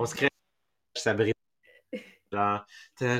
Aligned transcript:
On 0.00 0.06
se 0.06 0.14
crée 0.14 0.28
Sabrina. 0.94 1.32
Genre. 2.30 2.64
Ça 2.94 3.18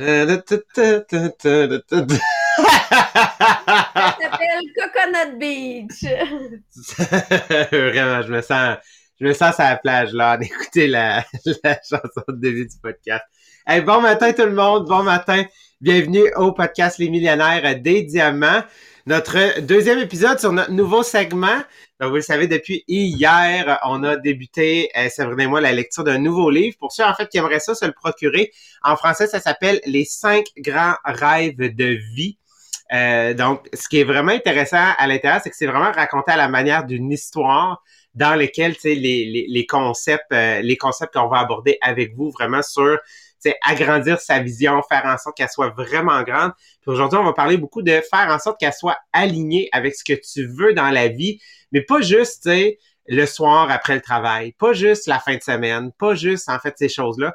s'appelle 4.21 4.63
Coconut 4.77 5.39
Beach. 5.41 6.05
Vraiment, 7.73 8.23
je 8.23 8.33
me 8.33 8.41
sens, 8.43 8.77
je 9.21 9.27
me 9.27 9.33
sens 9.33 9.59
à 9.59 9.71
la 9.71 9.77
plage 9.79 10.13
là, 10.13 10.37
d'écouter 10.37 10.87
la, 10.87 11.25
la 11.65 11.81
chanson 11.83 12.23
de 12.29 12.37
début 12.37 12.69
du 12.69 12.77
podcast. 12.81 13.25
Hey, 13.67 13.81
bon 13.81 14.01
matin 14.01 14.33
tout 14.33 14.45
le 14.47 14.55
monde, 14.55 14.87
bon 14.87 15.03
matin. 15.03 15.43
Bienvenue 15.81 16.33
au 16.37 16.53
podcast 16.53 16.99
Les 16.99 17.11
Millionnaires 17.11 17.81
des 17.81 18.05
Diamants. 18.05 18.63
Notre 19.05 19.63
deuxième 19.63 19.99
épisode 19.99 20.39
sur 20.39 20.53
notre 20.53 20.71
nouveau 20.71 21.03
segment. 21.03 21.61
Donc, 22.01 22.11
vous 22.11 22.17
le 22.17 22.23
savez, 22.23 22.47
depuis 22.47 22.85
hier, 22.87 23.79
on 23.85 24.05
a 24.05 24.17
débuté, 24.17 24.89
euh, 24.97 25.09
Sabrina 25.09 25.45
et 25.45 25.47
moi, 25.49 25.61
la 25.61 25.73
lecture 25.73 26.05
d'un 26.05 26.19
nouveau 26.19 26.49
livre. 26.49 26.77
Pour 26.79 26.93
ceux, 26.93 27.05
en 27.05 27.13
fait, 27.15 27.29
qui 27.29 27.39
aimeraient 27.39 27.59
ça 27.59 27.75
se 27.75 27.85
le 27.85 27.93
procurer, 27.93 28.53
en 28.85 28.97
français, 28.97 29.27
ça 29.27 29.41
s'appelle 29.41 29.81
Les 29.85 30.05
cinq 30.05 30.47
grands 30.59 30.95
rêves 31.05 31.57
de 31.57 31.99
vie. 32.15 32.39
Euh, 32.93 33.35
donc, 33.35 33.69
ce 33.75 33.89
qui 33.89 33.99
est 33.99 34.05
vraiment 34.05 34.33
intéressant 34.33 34.93
à 34.97 35.07
l'intérieur, 35.07 35.41
c'est 35.43 35.51
que 35.51 35.57
c'est 35.57 35.67
vraiment 35.67 35.93
raconté 35.93 36.31
à 36.31 36.37
la 36.37 36.49
manière 36.49 36.85
d'une 36.85 37.11
histoire 37.11 37.83
dans 38.15 38.39
sais, 38.51 38.95
les, 38.95 38.95
les, 38.95 39.47
les 39.49 39.67
concepts, 39.67 40.33
euh, 40.33 40.61
les 40.61 40.77
concepts 40.77 41.15
qu'on 41.15 41.29
va 41.29 41.39
aborder 41.39 41.79
avec 41.81 42.15
vous, 42.15 42.31
vraiment 42.31 42.63
sur 42.63 42.99
agrandir 43.63 44.21
sa 44.21 44.41
vision, 44.41 44.83
faire 44.89 45.05
en 45.05 45.17
sorte 45.19 45.37
qu'elle 45.37 45.49
soit 45.49 45.71
vraiment 45.71 46.23
grande. 46.23 46.53
Puis 46.81 46.91
aujourd'hui, 46.91 47.19
on 47.19 47.25
va 47.25 47.33
parler 47.33 47.57
beaucoup 47.57 47.83
de 47.83 48.01
faire 48.11 48.29
en 48.29 48.39
sorte 48.39 48.59
qu'elle 48.59 48.73
soit 48.73 48.99
alignée 49.13 49.69
avec 49.73 49.95
ce 49.95 50.05
que 50.05 50.19
tu 50.19 50.47
veux 50.47 50.75
dans 50.75 50.91
la 50.91 51.09
vie, 51.09 51.41
mais 51.73 51.83
pas 51.83 52.01
juste, 52.01 52.49
le 53.11 53.25
soir 53.25 53.71
après 53.71 53.95
le 53.95 54.03
travail, 54.03 54.53
pas 54.53 54.75
juste 54.75 55.07
la 55.07 55.19
fin 55.19 55.35
de 55.37 55.43
semaine, 55.43 55.93
pas 55.99 56.15
juste, 56.15 56.49
en 56.51 56.59
fait, 56.59 56.75
ces 56.77 56.91
choses-là. 56.91 57.35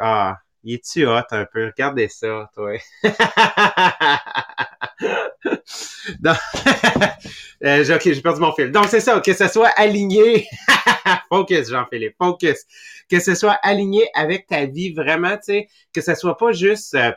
Ah, 0.00 0.36
il 0.64 0.74
est-tu 0.74 1.06
hot 1.06 1.20
un 1.30 1.44
peu? 1.44 1.66
Regardez 1.66 2.08
ça, 2.08 2.50
toi. 2.54 2.72
Donc, 6.20 6.36
euh, 7.64 7.94
ok, 7.94 8.02
j'ai 8.04 8.20
perdu 8.20 8.40
mon 8.40 8.52
fil. 8.52 8.70
Donc, 8.70 8.86
c'est 8.88 9.00
ça, 9.00 9.20
que 9.20 9.32
ce 9.32 9.48
soit 9.48 9.70
aligné. 9.76 10.46
focus, 11.28 11.70
Jean-Philippe, 11.70 12.16
focus. 12.18 12.64
Que 13.10 13.20
ce 13.20 13.34
soit 13.34 13.58
aligné 13.62 14.08
avec 14.14 14.46
ta 14.46 14.66
vie, 14.66 14.92
vraiment, 14.92 15.36
tu 15.36 15.44
sais, 15.44 15.68
que 15.92 16.00
ce 16.00 16.14
soit 16.14 16.36
pas 16.36 16.52
juste 16.52 16.94
euh, 16.94 17.12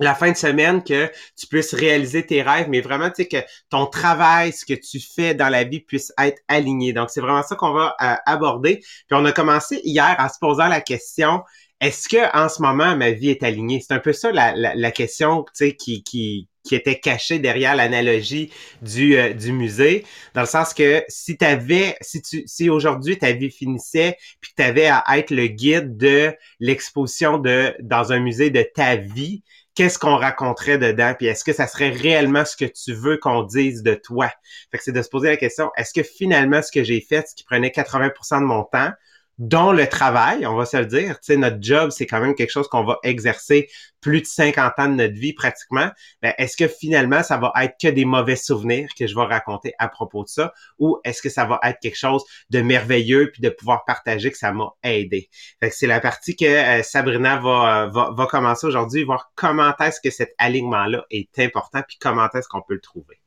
la 0.00 0.14
fin 0.14 0.32
de 0.32 0.36
semaine 0.36 0.82
que 0.82 1.10
tu 1.36 1.46
puisses 1.46 1.74
réaliser 1.74 2.26
tes 2.26 2.42
rêves, 2.42 2.68
mais 2.68 2.80
vraiment, 2.80 3.10
tu 3.10 3.22
sais, 3.22 3.28
que 3.28 3.36
ton 3.70 3.86
travail, 3.86 4.52
ce 4.52 4.64
que 4.64 4.74
tu 4.74 5.00
fais 5.00 5.34
dans 5.34 5.48
la 5.48 5.64
vie 5.64 5.80
puisse 5.80 6.12
être 6.18 6.40
aligné. 6.48 6.92
Donc, 6.92 7.10
c'est 7.10 7.20
vraiment 7.20 7.42
ça 7.42 7.54
qu'on 7.54 7.72
va 7.72 7.94
euh, 8.02 8.14
aborder. 8.26 8.78
Puis, 8.78 9.12
on 9.12 9.24
a 9.24 9.32
commencé 9.32 9.80
hier 9.84 10.16
en 10.18 10.28
se 10.28 10.38
posant 10.40 10.68
la 10.68 10.80
question, 10.80 11.42
est-ce 11.80 12.08
que 12.08 12.36
en 12.36 12.48
ce 12.48 12.62
moment 12.62 12.96
ma 12.96 13.10
vie 13.10 13.30
est 13.30 13.42
alignée? 13.42 13.80
C'est 13.80 13.94
un 13.94 13.98
peu 13.98 14.12
ça 14.12 14.32
la, 14.32 14.54
la, 14.54 14.90
question, 14.90 15.44
qui, 15.78 16.02
qui 16.02 16.48
qui 16.64 16.74
était 16.74 16.98
cachée 16.98 17.38
derrière 17.38 17.76
l'analogie 17.76 18.50
du 18.82 19.16
euh, 19.16 19.34
du 19.34 19.52
musée, 19.52 20.04
dans 20.34 20.40
le 20.40 20.46
sens 20.46 20.72
que 20.74 21.04
si 21.08 21.36
t'avais, 21.36 21.96
si 22.00 22.22
tu, 22.22 22.42
si 22.46 22.70
aujourd'hui 22.70 23.18
ta 23.18 23.32
vie 23.32 23.50
finissait, 23.50 24.16
puis 24.40 24.50
que 24.52 24.56
t'avais 24.56 24.86
à 24.86 25.04
être 25.18 25.30
le 25.30 25.46
guide 25.46 25.96
de 25.96 26.34
l'exposition 26.60 27.38
de 27.38 27.74
dans 27.80 28.12
un 28.12 28.18
musée 28.18 28.50
de 28.50 28.64
ta 28.74 28.96
vie, 28.96 29.42
qu'est-ce 29.74 29.98
qu'on 29.98 30.16
raconterait 30.16 30.78
dedans, 30.78 31.14
puis 31.16 31.26
est-ce 31.26 31.44
que 31.44 31.52
ça 31.52 31.66
serait 31.66 31.90
réellement 31.90 32.44
ce 32.44 32.56
que 32.56 32.64
tu 32.64 32.94
veux 32.94 33.18
qu'on 33.18 33.42
dise 33.42 33.82
de 33.82 33.94
toi? 33.94 34.30
Fait 34.70 34.78
que 34.78 34.84
c'est 34.84 34.92
de 34.92 35.02
se 35.02 35.10
poser 35.10 35.28
la 35.28 35.36
question, 35.36 35.70
est-ce 35.76 35.92
que 35.92 36.02
finalement 36.02 36.62
ce 36.62 36.72
que 36.72 36.82
j'ai 36.82 37.02
fait, 37.02 37.28
ce 37.28 37.34
qui 37.34 37.44
prenait 37.44 37.68
80% 37.68 38.40
de 38.40 38.46
mon 38.46 38.64
temps 38.64 38.90
dont 39.38 39.72
le 39.72 39.88
travail, 39.88 40.46
on 40.46 40.54
va 40.54 40.64
se 40.64 40.76
le 40.76 40.86
dire. 40.86 41.18
Tu 41.20 41.32
sais, 41.32 41.36
notre 41.36 41.58
job, 41.60 41.90
c'est 41.90 42.06
quand 42.06 42.20
même 42.20 42.34
quelque 42.34 42.50
chose 42.50 42.68
qu'on 42.68 42.84
va 42.84 42.98
exercer 43.02 43.68
plus 44.00 44.20
de 44.20 44.26
50 44.26 44.72
ans 44.78 44.88
de 44.88 44.94
notre 44.94 45.14
vie 45.14 45.32
pratiquement. 45.32 45.90
Ben, 46.22 46.34
est-ce 46.38 46.56
que 46.56 46.68
finalement, 46.68 47.22
ça 47.22 47.36
va 47.36 47.52
être 47.62 47.74
que 47.80 47.88
des 47.88 48.04
mauvais 48.04 48.36
souvenirs 48.36 48.90
que 48.96 49.06
je 49.06 49.14
vais 49.14 49.24
raconter 49.24 49.72
à 49.78 49.88
propos 49.88 50.22
de 50.22 50.28
ça? 50.28 50.52
Ou 50.78 50.98
est-ce 51.04 51.22
que 51.22 51.30
ça 51.30 51.44
va 51.46 51.58
être 51.64 51.80
quelque 51.80 51.98
chose 51.98 52.22
de 52.50 52.60
merveilleux 52.60 53.30
puis 53.32 53.42
de 53.42 53.48
pouvoir 53.48 53.84
partager 53.84 54.30
que 54.30 54.38
ça 54.38 54.52
m'a 54.52 54.70
aidé? 54.82 55.28
Fait 55.60 55.70
que 55.70 55.74
c'est 55.74 55.86
la 55.86 56.00
partie 56.00 56.36
que 56.36 56.44
euh, 56.44 56.82
Sabrina 56.82 57.36
va, 57.40 57.86
va, 57.92 58.10
va 58.12 58.26
commencer 58.26 58.66
aujourd'hui, 58.66 59.04
voir 59.04 59.32
comment 59.34 59.74
est-ce 59.78 60.00
que 60.00 60.10
cet 60.10 60.34
alignement-là 60.38 61.04
est 61.10 61.38
important 61.38 61.82
puis 61.86 61.96
comment 62.00 62.28
est-ce 62.34 62.48
qu'on 62.48 62.62
peut 62.62 62.74
le 62.74 62.80
trouver. 62.80 63.18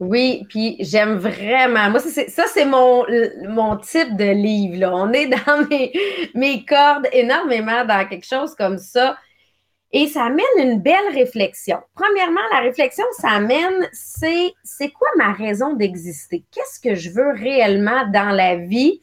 Oui, 0.00 0.46
puis 0.48 0.76
j'aime 0.80 1.16
vraiment. 1.16 1.90
Moi, 1.90 2.00
ça, 2.00 2.44
c'est 2.46 2.64
mon, 2.64 3.04
type 3.76 4.16
de 4.16 4.32
livre. 4.32 4.78
Là. 4.78 4.94
On 4.94 5.12
est 5.12 5.26
dans 5.26 5.68
mes, 6.34 6.64
cordes 6.64 7.06
énormément 7.12 7.84
dans 7.84 8.08
quelque 8.08 8.26
chose 8.26 8.54
comme 8.54 8.78
ça. 8.78 9.18
Et 9.92 10.06
ça 10.06 10.24
amène 10.24 10.44
une 10.56 10.80
belle 10.80 11.12
réflexion. 11.12 11.80
Premièrement, 11.94 12.40
la 12.52 12.60
réflexion, 12.60 13.04
ça 13.18 13.28
amène, 13.28 13.88
c'est 13.92 14.54
c'est 14.62 14.90
quoi 14.90 15.08
ma 15.16 15.32
raison 15.32 15.74
d'exister? 15.74 16.44
Qu'est-ce 16.50 16.80
que 16.80 16.94
je 16.94 17.10
veux 17.10 17.32
réellement 17.32 18.06
dans 18.06 18.30
la 18.30 18.56
vie? 18.56 19.02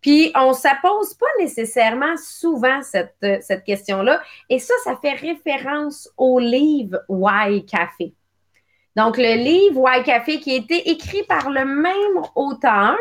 Puis 0.00 0.30
on 0.36 0.52
ne 0.52 0.80
pose 0.80 1.14
pas 1.14 1.26
nécessairement 1.40 2.16
souvent 2.16 2.80
cette, 2.82 3.16
cette 3.42 3.64
question-là. 3.64 4.22
Et 4.48 4.60
ça, 4.60 4.74
ça 4.84 4.96
fait 5.02 5.14
référence 5.14 6.08
au 6.16 6.38
livre 6.38 7.00
Why 7.08 7.66
Café. 7.66 8.14
Donc, 8.98 9.16
le 9.16 9.36
livre 9.36 9.80
Why 9.80 10.02
Café 10.02 10.40
qui 10.40 10.50
a 10.50 10.56
été 10.56 10.90
écrit 10.90 11.22
par 11.22 11.50
le 11.50 11.64
même 11.64 12.20
auteur 12.34 12.96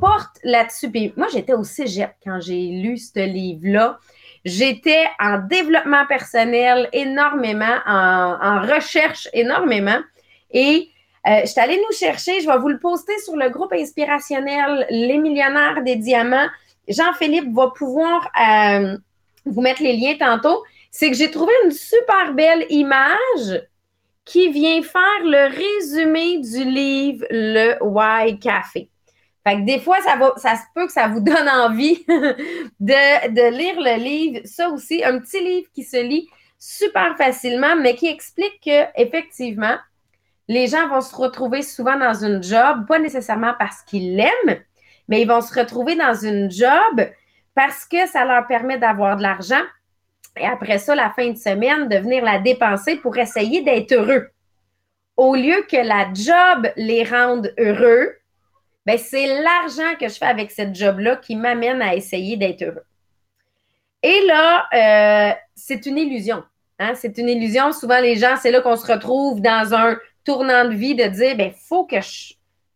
porte 0.00 0.40
là-dessus. 0.42 0.90
Moi, 1.16 1.28
j'étais 1.32 1.52
au 1.52 1.62
cégep 1.62 2.10
quand 2.24 2.40
j'ai 2.40 2.66
lu 2.66 2.98
ce 2.98 3.20
livre-là. 3.20 4.00
J'étais 4.44 5.04
en 5.20 5.38
développement 5.38 6.04
personnel 6.08 6.88
énormément, 6.92 7.76
en, 7.86 8.60
recherche 8.62 9.28
énormément. 9.32 10.00
Et 10.50 10.88
euh, 11.28 11.42
je 11.42 11.46
suis 11.46 11.60
allée 11.60 11.78
nous 11.78 11.96
chercher, 11.96 12.40
je 12.40 12.48
vais 12.48 12.58
vous 12.58 12.68
le 12.68 12.80
poster 12.80 13.16
sur 13.20 13.36
le 13.36 13.48
groupe 13.50 13.72
inspirationnel 13.72 14.84
Les 14.90 15.18
Millionnaires 15.18 15.84
des 15.84 15.94
Diamants. 15.94 16.48
Jean-Philippe 16.88 17.54
va 17.54 17.68
pouvoir 17.68 18.28
euh, 18.50 18.98
vous 19.44 19.60
mettre 19.60 19.84
les 19.84 19.96
liens 19.96 20.16
tantôt. 20.18 20.64
C'est 20.90 21.08
que 21.08 21.16
j'ai 21.16 21.30
trouvé 21.30 21.52
une 21.64 21.70
super 21.70 22.34
belle 22.34 22.66
image 22.68 23.62
qui 24.26 24.50
vient 24.50 24.82
faire 24.82 25.22
le 25.22 25.48
résumé 25.48 26.38
du 26.40 26.64
livre 26.64 27.24
Le 27.30 27.76
Why 27.80 28.38
Café. 28.38 28.90
Fait 29.44 29.54
que 29.54 29.64
des 29.64 29.78
fois, 29.78 30.00
ça, 30.02 30.16
va, 30.16 30.34
ça 30.36 30.56
se 30.56 30.62
peut 30.74 30.86
que 30.86 30.92
ça 30.92 31.06
vous 31.06 31.20
donne 31.20 31.48
envie 31.48 32.04
de, 32.08 33.28
de 33.30 33.56
lire 33.56 33.76
le 33.78 34.02
livre. 34.02 34.40
Ça 34.44 34.68
aussi, 34.68 35.04
un 35.04 35.20
petit 35.20 35.40
livre 35.40 35.68
qui 35.72 35.84
se 35.84 36.02
lit 36.02 36.28
super 36.58 37.16
facilement, 37.16 37.76
mais 37.76 37.94
qui 37.94 38.08
explique 38.08 38.60
que 38.64 38.86
effectivement, 39.00 39.76
les 40.48 40.66
gens 40.66 40.88
vont 40.88 41.00
se 41.00 41.14
retrouver 41.14 41.62
souvent 41.62 41.96
dans 41.96 42.14
une 42.14 42.42
job, 42.42 42.86
pas 42.88 42.98
nécessairement 42.98 43.54
parce 43.58 43.82
qu'ils 43.82 44.16
l'aiment, 44.16 44.60
mais 45.08 45.22
ils 45.22 45.28
vont 45.28 45.40
se 45.40 45.56
retrouver 45.56 45.94
dans 45.94 46.14
une 46.14 46.50
job 46.50 47.08
parce 47.54 47.84
que 47.84 48.06
ça 48.08 48.24
leur 48.24 48.48
permet 48.48 48.78
d'avoir 48.78 49.16
de 49.16 49.22
l'argent, 49.22 49.62
et 50.36 50.46
après 50.46 50.78
ça, 50.78 50.94
la 50.94 51.10
fin 51.10 51.30
de 51.30 51.36
semaine, 51.36 51.88
de 51.88 51.96
venir 51.96 52.24
la 52.24 52.38
dépenser 52.38 52.96
pour 52.96 53.16
essayer 53.16 53.62
d'être 53.62 53.92
heureux. 53.92 54.28
Au 55.16 55.34
lieu 55.34 55.64
que 55.70 55.76
la 55.76 56.12
job 56.12 56.70
les 56.76 57.04
rende 57.04 57.52
heureux, 57.58 58.12
ben 58.84 58.98
c'est 58.98 59.42
l'argent 59.42 59.94
que 59.98 60.08
je 60.08 60.14
fais 60.14 60.26
avec 60.26 60.50
cette 60.50 60.74
job-là 60.74 61.16
qui 61.16 61.36
m'amène 61.36 61.82
à 61.82 61.94
essayer 61.94 62.36
d'être 62.36 62.62
heureux. 62.62 62.84
Et 64.02 64.26
là, 64.26 64.66
euh, 64.72 65.34
c'est 65.54 65.86
une 65.86 65.98
illusion. 65.98 66.44
Hein? 66.78 66.94
C'est 66.94 67.18
une 67.18 67.28
illusion. 67.28 67.72
Souvent, 67.72 68.00
les 68.00 68.16
gens, 68.16 68.36
c'est 68.40 68.50
là 68.50 68.60
qu'on 68.60 68.76
se 68.76 68.90
retrouve 68.90 69.40
dans 69.40 69.74
un 69.74 69.96
tournant 70.24 70.66
de 70.66 70.74
vie 70.74 70.94
de 70.94 71.04
dire, 71.04 71.36
ben, 71.36 71.52
faut 71.68 71.84
que 71.84 72.00
je, 72.00 72.34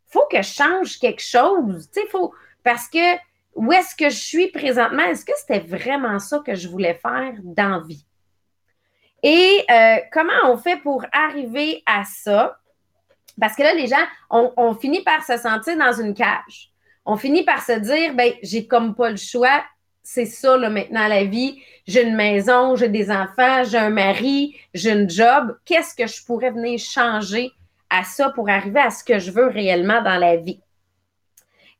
faut 0.09 0.27
que 0.31 0.43
change 0.43 0.99
quelque 0.99 1.23
chose. 1.23 1.89
Faut, 2.11 2.35
parce 2.65 2.89
que 2.89 3.17
où 3.55 3.73
est-ce 3.73 3.95
que 3.95 4.11
je 4.11 4.19
suis 4.19 4.49
présentement? 4.49 5.03
Est-ce 5.03 5.25
que 5.25 5.33
c'était 5.37 5.61
vraiment 5.61 6.19
ça 6.19 6.41
que 6.45 6.55
je 6.55 6.69
voulais 6.69 6.95
faire 6.95 7.35
dans 7.43 7.83
vie? 7.83 8.07
Et 9.23 9.65
euh, 9.71 9.97
comment 10.13 10.33
on 10.47 10.57
fait 10.57 10.79
pour 10.79 11.05
arriver 11.13 11.83
à 11.87 12.05
ça? 12.05 12.59
Parce 13.41 13.57
que 13.57 13.63
là, 13.63 13.75
les 13.75 13.87
gens, 13.87 14.05
on, 14.31 14.75
finit 14.75 15.03
par 15.03 15.25
se 15.25 15.37
sentir 15.37 15.77
dans 15.77 15.93
une 15.93 16.15
cage. 16.15 16.73
On 17.07 17.17
finit 17.17 17.45
par 17.45 17.63
se 17.63 17.73
dire, 17.73 18.15
ben, 18.15 18.33
j'ai 18.43 18.67
comme 18.67 18.95
pas 18.95 19.11
le 19.11 19.17
choix. 19.17 19.65
C'est 20.03 20.27
ça, 20.27 20.57
là, 20.57 20.69
maintenant, 20.69 21.09
la 21.09 21.25
vie. 21.25 21.63
J'ai 21.87 22.03
une 22.03 22.17
maison, 22.17 22.77
j'ai 22.77 22.89
des 22.89 23.11
enfants, 23.11 23.65
j'ai 23.65 23.79
un 23.79 23.91
mari, 23.91 24.57
j'ai 24.75 24.93
un 24.93 25.09
job. 25.09 25.57
Qu'est-ce 25.65 25.95
que 25.95 26.07
je 26.07 26.25
pourrais 26.25 26.51
venir 26.51 26.79
changer 26.79 27.51
à 27.89 28.05
ça 28.05 28.31
pour 28.31 28.49
arriver 28.49 28.81
à 28.81 28.91
ce 28.91 29.03
que 29.03 29.19
je 29.19 29.31
veux 29.31 29.47
réellement 29.47 30.03
dans 30.03 30.19
la 30.19 30.37
vie? 30.37 30.61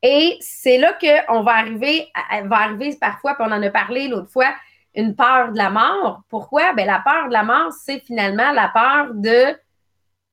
Et 0.03 0.39
c'est 0.41 0.79
là 0.79 0.95
qu'on 0.95 1.43
va 1.43 1.53
arriver, 1.53 2.09
va 2.45 2.57
arriver 2.57 2.97
parfois, 2.99 3.35
puis 3.35 3.45
on 3.47 3.53
en 3.53 3.63
a 3.63 3.71
parlé 3.71 4.09
l'autre 4.09 4.31
fois, 4.31 4.53
une 4.95 5.15
peur 5.15 5.53
de 5.53 5.59
la 5.59 5.71
mort. 5.71 6.23
Pourquoi? 6.29 6.73
Ben, 6.73 6.87
la 6.87 7.01
peur 7.05 7.29
de 7.29 7.33
la 7.33 7.43
mort, 7.43 7.73
c'est 7.73 8.01
finalement 8.01 8.51
la 8.53 8.69
peur 8.69 9.15
de, 9.15 9.57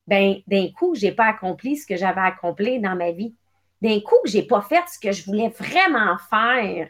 ben, 0.07 0.35
d'un 0.47 0.67
coup, 0.71 0.95
je 0.95 1.07
n'ai 1.07 1.11
pas 1.11 1.25
accompli 1.25 1.75
ce 1.75 1.85
que 1.85 1.97
j'avais 1.97 2.21
accompli 2.21 2.79
dans 2.79 2.95
ma 2.95 3.11
vie. 3.11 3.35
D'un 3.81 3.99
coup, 3.99 4.15
je 4.25 4.37
n'ai 4.37 4.43
pas 4.43 4.61
fait 4.61 4.83
ce 4.87 4.99
que 4.99 5.11
je 5.11 5.25
voulais 5.25 5.49
vraiment 5.49 6.17
faire. 6.29 6.87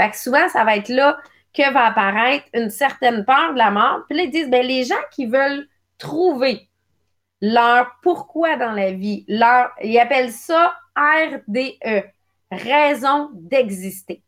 Fait 0.00 0.10
que 0.10 0.16
souvent, 0.16 0.48
ça 0.48 0.64
va 0.64 0.76
être 0.76 0.88
là 0.88 1.18
que 1.52 1.72
va 1.72 1.86
apparaître 1.86 2.46
une 2.54 2.70
certaine 2.70 3.24
peur 3.24 3.52
de 3.52 3.58
la 3.58 3.70
mort. 3.70 4.02
Puis 4.08 4.16
là, 4.16 4.24
ils 4.24 4.30
disent, 4.30 4.50
ben, 4.50 4.64
les 4.64 4.84
gens 4.84 4.94
qui 5.10 5.26
veulent 5.26 5.68
trouver 5.98 6.68
leur 7.44 7.98
pourquoi 8.02 8.56
dans 8.56 8.72
la 8.72 8.92
vie, 8.92 9.24
leur, 9.28 9.70
ils 9.82 9.98
appellent 9.98 10.32
ça 10.32 10.74
RDE, 10.96 12.04
raison 12.50 13.30
d'exister. 13.34 14.22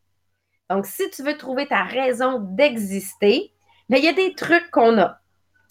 Donc, 0.69 0.85
si 0.85 1.09
tu 1.11 1.23
veux 1.23 1.37
trouver 1.37 1.67
ta 1.67 1.85
raison 1.85 2.41
d'exister, 2.41 3.53
ben, 3.89 3.97
il 3.99 4.05
y 4.05 4.09
a 4.09 4.13
des 4.13 4.35
trucs 4.35 4.71
qu'on 4.71 4.99
a. 4.99 5.19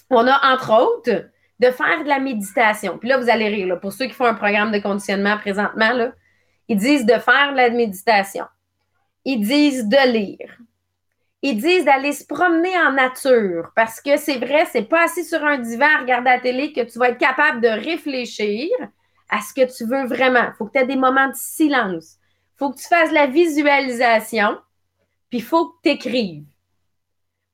On 0.10 0.26
a, 0.26 0.54
entre 0.54 0.74
autres, 0.74 1.30
de 1.60 1.72
faire 1.72 2.04
de 2.04 2.10
la 2.10 2.20
méditation. 2.20 2.98
Puis 2.98 3.10
là, 3.10 3.18
vous 3.18 3.30
allez 3.30 3.50
rire. 3.50 3.80
Pour 3.80 3.94
ceux 3.94 4.06
qui 4.06 4.14
font 4.14 4.26
un 4.26 4.34
programme 4.34 4.72
de 4.72 4.80
conditionnement 4.80 5.38
présentement, 5.38 5.92
là, 5.92 6.14
ils 6.68 6.78
disent 6.78 7.06
de 7.06 7.14
faire 7.14 7.52
de 7.52 7.58
la 7.58 7.70
méditation. 7.70 8.46
Ils 9.24 9.42
disent 9.42 9.88
de 9.88 10.12
lire. 10.12 10.58
Ils 11.48 11.58
disent 11.58 11.86
d'aller 11.86 12.12
se 12.12 12.26
promener 12.26 12.76
en 12.76 12.94
nature 12.94 13.70
parce 13.76 14.02
que 14.02 14.18
c'est 14.18 14.40
vrai, 14.40 14.66
c'est 14.72 14.90
pas 14.90 15.04
assis 15.04 15.24
sur 15.24 15.46
un 15.46 15.60
divan 15.60 15.86
à 15.86 16.02
regarder 16.02 16.32
la 16.32 16.40
télé 16.40 16.74
que 16.74 16.82
tu 16.82 16.98
vas 16.98 17.10
être 17.10 17.20
capable 17.20 17.62
de 17.62 17.68
réfléchir 17.68 18.68
à 19.30 19.42
ce 19.42 19.54
que 19.54 19.72
tu 19.72 19.86
veux 19.86 20.08
vraiment. 20.08 20.48
Il 20.48 20.54
faut 20.58 20.66
que 20.66 20.72
tu 20.72 20.80
aies 20.80 20.88
des 20.88 20.96
moments 20.96 21.28
de 21.28 21.36
silence. 21.36 22.16
Il 22.56 22.58
faut 22.58 22.72
que 22.72 22.80
tu 22.80 22.88
fasses 22.88 23.12
la 23.12 23.28
visualisation, 23.28 24.58
puis 25.30 25.38
il 25.38 25.44
faut 25.44 25.68
que 25.68 25.76
tu 25.84 25.90
écrives. 25.92 26.46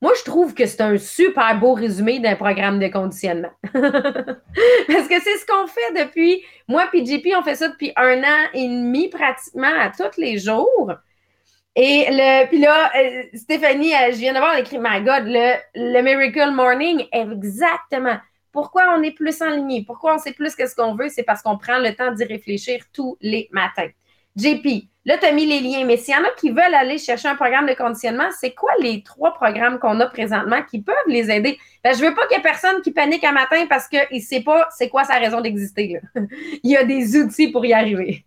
Moi, 0.01 0.13
je 0.17 0.23
trouve 0.23 0.53
que 0.53 0.65
c'est 0.67 0.79
un 0.79 0.97
super 0.97 1.59
beau 1.59 1.73
résumé 1.73 2.21
d'un 2.21 2.37
programme 2.37 2.79
de 2.79 2.87
conditionnement. 2.87 3.51
Parce 3.73 5.07
que 5.09 5.19
c'est 5.21 5.37
ce 5.37 5.45
qu'on 5.45 5.67
fait 5.67 6.05
depuis. 6.05 6.45
Moi 6.69 6.87
puis 6.89 7.05
JP, 7.05 7.27
on 7.37 7.43
fait 7.43 7.55
ça 7.55 7.67
depuis 7.67 7.91
un 7.97 8.23
an 8.23 8.47
et 8.53 8.69
demi 8.69 9.09
pratiquement 9.09 9.73
à 9.77 9.89
tous 9.89 10.17
les 10.17 10.37
jours. 10.37 10.93
Et 11.75 12.07
le, 12.09 12.47
puis 12.47 12.59
là, 12.59 12.91
euh, 12.97 13.23
Stéphanie, 13.33 13.93
euh, 13.93 14.11
je 14.11 14.17
viens 14.17 14.33
d'avoir 14.33 14.57
écrit, 14.57 14.77
my 14.77 15.01
God, 15.01 15.23
le, 15.25 15.55
le 15.75 16.01
Miracle 16.01 16.51
Morning, 16.51 17.05
exactement. 17.13 18.17
Pourquoi 18.51 18.93
on 18.97 19.01
est 19.03 19.11
plus 19.11 19.41
en 19.41 19.51
ligne? 19.51 19.85
Pourquoi 19.85 20.15
on 20.15 20.17
sait 20.17 20.33
plus 20.33 20.53
que 20.55 20.67
ce 20.67 20.75
qu'on 20.75 20.95
veut? 20.95 21.07
C'est 21.07 21.23
parce 21.23 21.41
qu'on 21.41 21.57
prend 21.57 21.79
le 21.79 21.95
temps 21.95 22.11
d'y 22.11 22.25
réfléchir 22.25 22.83
tous 22.91 23.17
les 23.21 23.47
matins. 23.53 23.87
JP, 24.35 24.65
là, 25.05 25.17
tu 25.17 25.25
as 25.25 25.31
mis 25.31 25.45
les 25.45 25.61
liens, 25.61 25.85
mais 25.85 25.95
s'il 25.95 26.13
y 26.13 26.17
en 26.17 26.23
a 26.23 26.31
qui 26.37 26.49
veulent 26.49 26.73
aller 26.73 26.97
chercher 26.97 27.29
un 27.29 27.35
programme 27.35 27.67
de 27.67 27.73
conditionnement, 27.73 28.29
c'est 28.37 28.53
quoi 28.53 28.71
les 28.81 29.03
trois 29.03 29.33
programmes 29.33 29.79
qu'on 29.79 29.99
a 30.01 30.07
présentement 30.07 30.61
qui 30.63 30.81
peuvent 30.81 30.95
les 31.07 31.31
aider? 31.31 31.57
Ben, 31.83 31.95
je 31.95 32.03
veux 32.03 32.13
pas 32.13 32.27
qu'il 32.27 32.35
y 32.35 32.39
ait 32.39 32.43
personne 32.43 32.81
qui 32.81 32.91
panique 32.91 33.23
un 33.23 33.31
matin 33.31 33.65
parce 33.69 33.87
qu'il 33.87 34.05
ne 34.11 34.19
sait 34.19 34.41
pas 34.41 34.67
c'est 34.77 34.89
quoi 34.89 35.05
sa 35.05 35.15
raison 35.15 35.39
d'exister. 35.39 36.01
Il 36.63 36.71
y 36.71 36.75
a 36.75 36.83
des 36.83 37.15
outils 37.17 37.49
pour 37.49 37.65
y 37.65 37.71
arriver. 37.73 38.25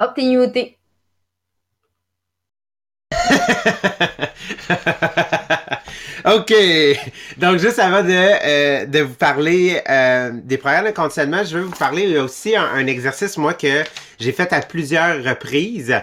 Hop, 0.00 0.14
t'es 0.14 0.76
OK. 6.24 6.52
Donc, 7.36 7.58
juste 7.58 7.78
avant 7.78 8.02
de, 8.02 8.08
euh, 8.10 8.86
de 8.86 9.00
vous 9.00 9.14
parler 9.14 9.80
euh, 9.88 10.30
des 10.32 10.58
programmes 10.58 10.86
de 10.86 10.90
conditionnement, 10.90 11.44
je 11.44 11.58
veux 11.58 11.64
vous 11.64 11.76
parler 11.76 12.18
aussi 12.18 12.56
un 12.56 12.86
exercice, 12.86 13.36
moi, 13.36 13.54
que 13.54 13.84
j'ai 14.18 14.32
fait 14.32 14.52
à 14.52 14.60
plusieurs 14.62 15.22
reprises. 15.22 15.94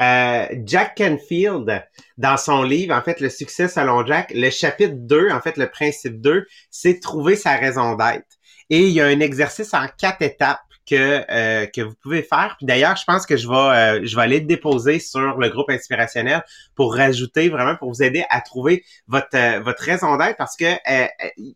Euh, 0.00 0.46
Jack 0.64 0.96
Canfield, 0.98 1.82
dans 2.18 2.36
son 2.36 2.62
livre, 2.62 2.94
en 2.94 3.02
fait, 3.02 3.18
Le 3.20 3.30
succès 3.30 3.66
selon 3.66 4.06
Jack, 4.06 4.30
le 4.34 4.50
chapitre 4.50 4.94
2, 4.94 5.30
en 5.30 5.40
fait, 5.40 5.56
le 5.56 5.68
principe 5.68 6.20
2, 6.20 6.46
c'est 6.70 7.00
trouver 7.00 7.34
sa 7.34 7.56
raison 7.56 7.96
d'être. 7.96 8.36
Et 8.70 8.80
il 8.80 8.90
y 8.90 9.00
a 9.00 9.06
un 9.06 9.20
exercice 9.20 9.72
en 9.74 9.86
quatre 9.98 10.22
étapes 10.22 10.60
que 10.88 11.24
euh, 11.30 11.66
que 11.66 11.80
vous 11.80 11.94
pouvez 11.94 12.22
faire. 12.22 12.54
Puis 12.56 12.66
d'ailleurs, 12.66 12.96
je 12.96 13.04
pense 13.04 13.26
que 13.26 13.36
je 13.36 13.48
vais 13.48 13.54
euh, 13.54 14.00
je 14.04 14.16
vais 14.16 14.22
aller 14.22 14.40
le 14.40 14.46
déposer 14.46 14.98
sur 14.98 15.36
le 15.36 15.48
groupe 15.48 15.70
inspirationnel 15.70 16.44
pour 16.74 16.94
rajouter 16.94 17.48
vraiment 17.48 17.76
pour 17.76 17.88
vous 17.92 18.02
aider 18.02 18.24
à 18.30 18.40
trouver 18.40 18.84
votre 19.08 19.34
euh, 19.34 19.60
votre 19.60 19.82
raison 19.82 20.16
d'être 20.16 20.36
parce 20.36 20.56
que 20.56 20.64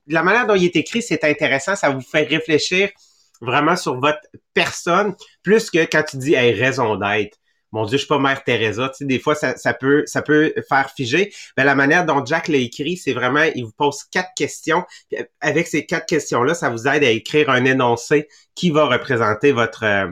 la 0.09 0.23
manière 0.23 0.47
dont 0.47 0.55
il 0.55 0.65
est 0.65 0.77
écrit, 0.77 1.03
c'est 1.03 1.25
intéressant, 1.25 1.77
ça 1.77 1.91
vous 1.91 2.00
fait 2.00 2.25
réfléchir 2.25 2.91
vraiment 3.41 3.77
sur 3.77 3.99
votre 3.99 4.21
personne 4.53 5.15
plus 5.43 5.71
que 5.71 5.79
quand 5.85 6.03
tu 6.03 6.19
dis 6.19 6.35
hey, 6.35 6.53
raison 6.53 6.97
d'être 6.97 7.38
mon 7.72 7.84
Dieu, 7.84 7.96
je 7.96 8.02
suis 8.02 8.08
pas 8.08 8.19
Mère 8.19 8.43
Teresa. 8.43 8.88
Tu 8.88 8.99
sais, 8.99 9.05
des 9.05 9.19
fois, 9.19 9.34
ça, 9.34 9.75
peut, 9.75 10.02
ça 10.06 10.22
peut 10.22 10.52
faire 10.69 10.90
figer. 10.90 11.32
Mais 11.56 11.64
la 11.64 11.75
manière 11.75 12.05
dont 12.05 12.25
Jack 12.25 12.49
l'a 12.49 12.58
écrit, 12.58 12.96
c'est 12.96 13.12
vraiment, 13.12 13.44
il 13.55 13.64
vous 13.64 13.72
pose 13.72 14.05
quatre 14.05 14.31
questions. 14.37 14.84
Avec 15.40 15.69
ces 15.69 15.87
quatre 15.87 16.06
questions-là, 16.06 16.55
ça 16.55 16.70
vous 16.70 16.88
aide 16.88 17.05
à 17.05 17.11
écrire 17.11 17.50
un 17.50 17.64
énoncé 17.64 18.28
qui 18.55 18.70
va 18.70 18.87
représenter 18.87 19.52
votre, 19.52 19.84
euh, 19.84 20.11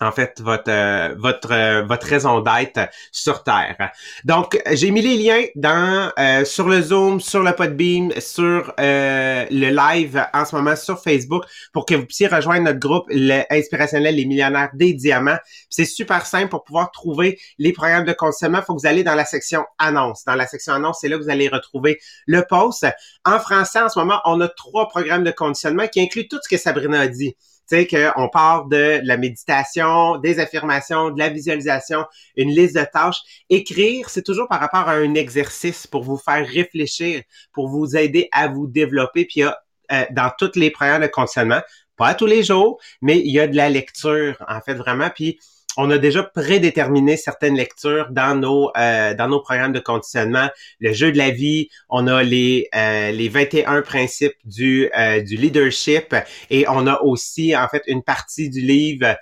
en 0.00 0.12
fait 0.12 0.40
votre 0.40 0.70
euh, 0.70 1.14
votre 1.18 1.52
euh, 1.52 1.82
votre 1.82 2.06
raison 2.06 2.40
d'être 2.40 2.88
sur 3.12 3.42
Terre. 3.42 3.90
Donc 4.24 4.60
j'ai 4.72 4.90
mis 4.90 5.02
les 5.02 5.16
liens 5.16 5.44
dans 5.54 6.10
euh, 6.18 6.44
sur 6.44 6.68
le 6.68 6.80
Zoom, 6.80 7.20
sur 7.20 7.42
le 7.42 7.52
Podbeam, 7.52 8.12
sur 8.18 8.72
le 8.78 9.70
live 9.70 10.24
en 10.32 10.44
ce 10.44 10.56
moment 10.56 10.76
sur 10.76 11.02
Facebook 11.02 11.44
pour 11.72 11.84
que 11.84 11.94
vous 11.94 12.06
puissiez 12.06 12.28
rejoindre 12.28 12.64
notre 12.64 12.78
groupe 12.78 13.04
le 13.08 13.42
inspirationnel 13.50 14.14
les 14.14 14.24
millionnaires 14.24 14.70
des 14.74 14.94
diamants. 14.94 15.38
C'est 15.68 15.84
super 15.84 16.26
simple 16.26 16.48
pour 16.48 16.64
pouvoir 16.64 16.90
trouver 16.90 17.38
les 17.58 17.72
programmes 17.72 18.04
de 18.04 18.12
conditionnement, 18.12 18.58
il 18.58 18.64
faut 18.64 18.74
que 18.74 18.80
vous 18.80 18.86
allez 18.86 19.04
dans 19.04 19.14
la 19.14 19.24
section 19.24 19.64
annonce. 19.78 20.24
Dans 20.24 20.34
la 20.34 20.46
section 20.46 20.72
annonce, 20.72 20.98
c'est 21.00 21.08
là 21.08 21.18
que 21.18 21.22
vous 21.22 21.30
allez 21.30 21.48
retrouver 21.48 22.00
le 22.26 22.44
post. 22.48 22.86
En 23.24 23.38
français 23.38 23.80
en 23.80 23.88
ce 23.88 23.98
moment, 23.98 24.20
on 24.24 24.40
a 24.40 24.48
trois 24.48 24.88
programmes 24.88 25.24
de 25.24 25.30
conditionnement 25.30 25.86
qui 25.88 26.00
incluent 26.00 26.28
tout 26.28 26.38
ce 26.42 26.48
que 26.48 26.56
Sabrina 26.56 27.00
a 27.00 27.08
dit 27.08 27.36
sais, 27.76 27.86
qu'on 27.86 28.28
part 28.28 28.66
de 28.66 29.00
la 29.02 29.16
méditation, 29.16 30.18
des 30.18 30.38
affirmations, 30.38 31.10
de 31.10 31.18
la 31.18 31.28
visualisation, 31.28 32.04
une 32.36 32.50
liste 32.50 32.76
de 32.76 32.84
tâches. 32.84 33.20
Écrire, 33.48 34.08
c'est 34.10 34.22
toujours 34.22 34.48
par 34.48 34.60
rapport 34.60 34.88
à 34.88 34.92
un 34.92 35.14
exercice 35.14 35.86
pour 35.86 36.02
vous 36.02 36.16
faire 36.16 36.46
réfléchir, 36.46 37.22
pour 37.52 37.68
vous 37.68 37.96
aider 37.96 38.28
à 38.32 38.48
vous 38.48 38.66
développer. 38.66 39.24
Puis 39.24 39.40
il 39.40 39.40
y 39.40 39.44
a 39.44 39.58
euh, 39.92 40.04
dans 40.10 40.30
toutes 40.38 40.56
les 40.56 40.70
programmes 40.70 41.02
de 41.02 41.08
conditionnement, 41.08 41.60
pas 41.96 42.14
tous 42.14 42.26
les 42.26 42.42
jours, 42.42 42.80
mais 43.02 43.18
il 43.18 43.30
y 43.30 43.40
a 43.40 43.46
de 43.46 43.56
la 43.56 43.68
lecture, 43.68 44.36
en 44.48 44.60
fait, 44.60 44.74
vraiment. 44.74 45.10
Puis 45.14 45.38
on 45.82 45.90
a 45.90 45.96
déjà 45.96 46.22
prédéterminé 46.22 47.16
certaines 47.16 47.56
lectures 47.56 48.08
dans 48.10 48.38
nos 48.38 48.70
euh, 48.76 49.14
dans 49.14 49.28
nos 49.28 49.40
programmes 49.40 49.72
de 49.72 49.80
conditionnement. 49.80 50.48
Le 50.78 50.92
jeu 50.92 51.10
de 51.10 51.16
la 51.16 51.30
vie, 51.30 51.70
on 51.88 52.06
a 52.06 52.22
les 52.22 52.68
euh, 52.74 53.10
les 53.12 53.30
21 53.30 53.80
principes 53.80 54.36
du 54.44 54.90
euh, 54.98 55.22
du 55.22 55.36
leadership 55.36 56.14
et 56.50 56.66
on 56.68 56.86
a 56.86 57.00
aussi 57.00 57.56
en 57.56 57.66
fait 57.66 57.82
une 57.86 58.02
partie 58.02 58.50
du 58.50 58.60
livre 58.60 59.16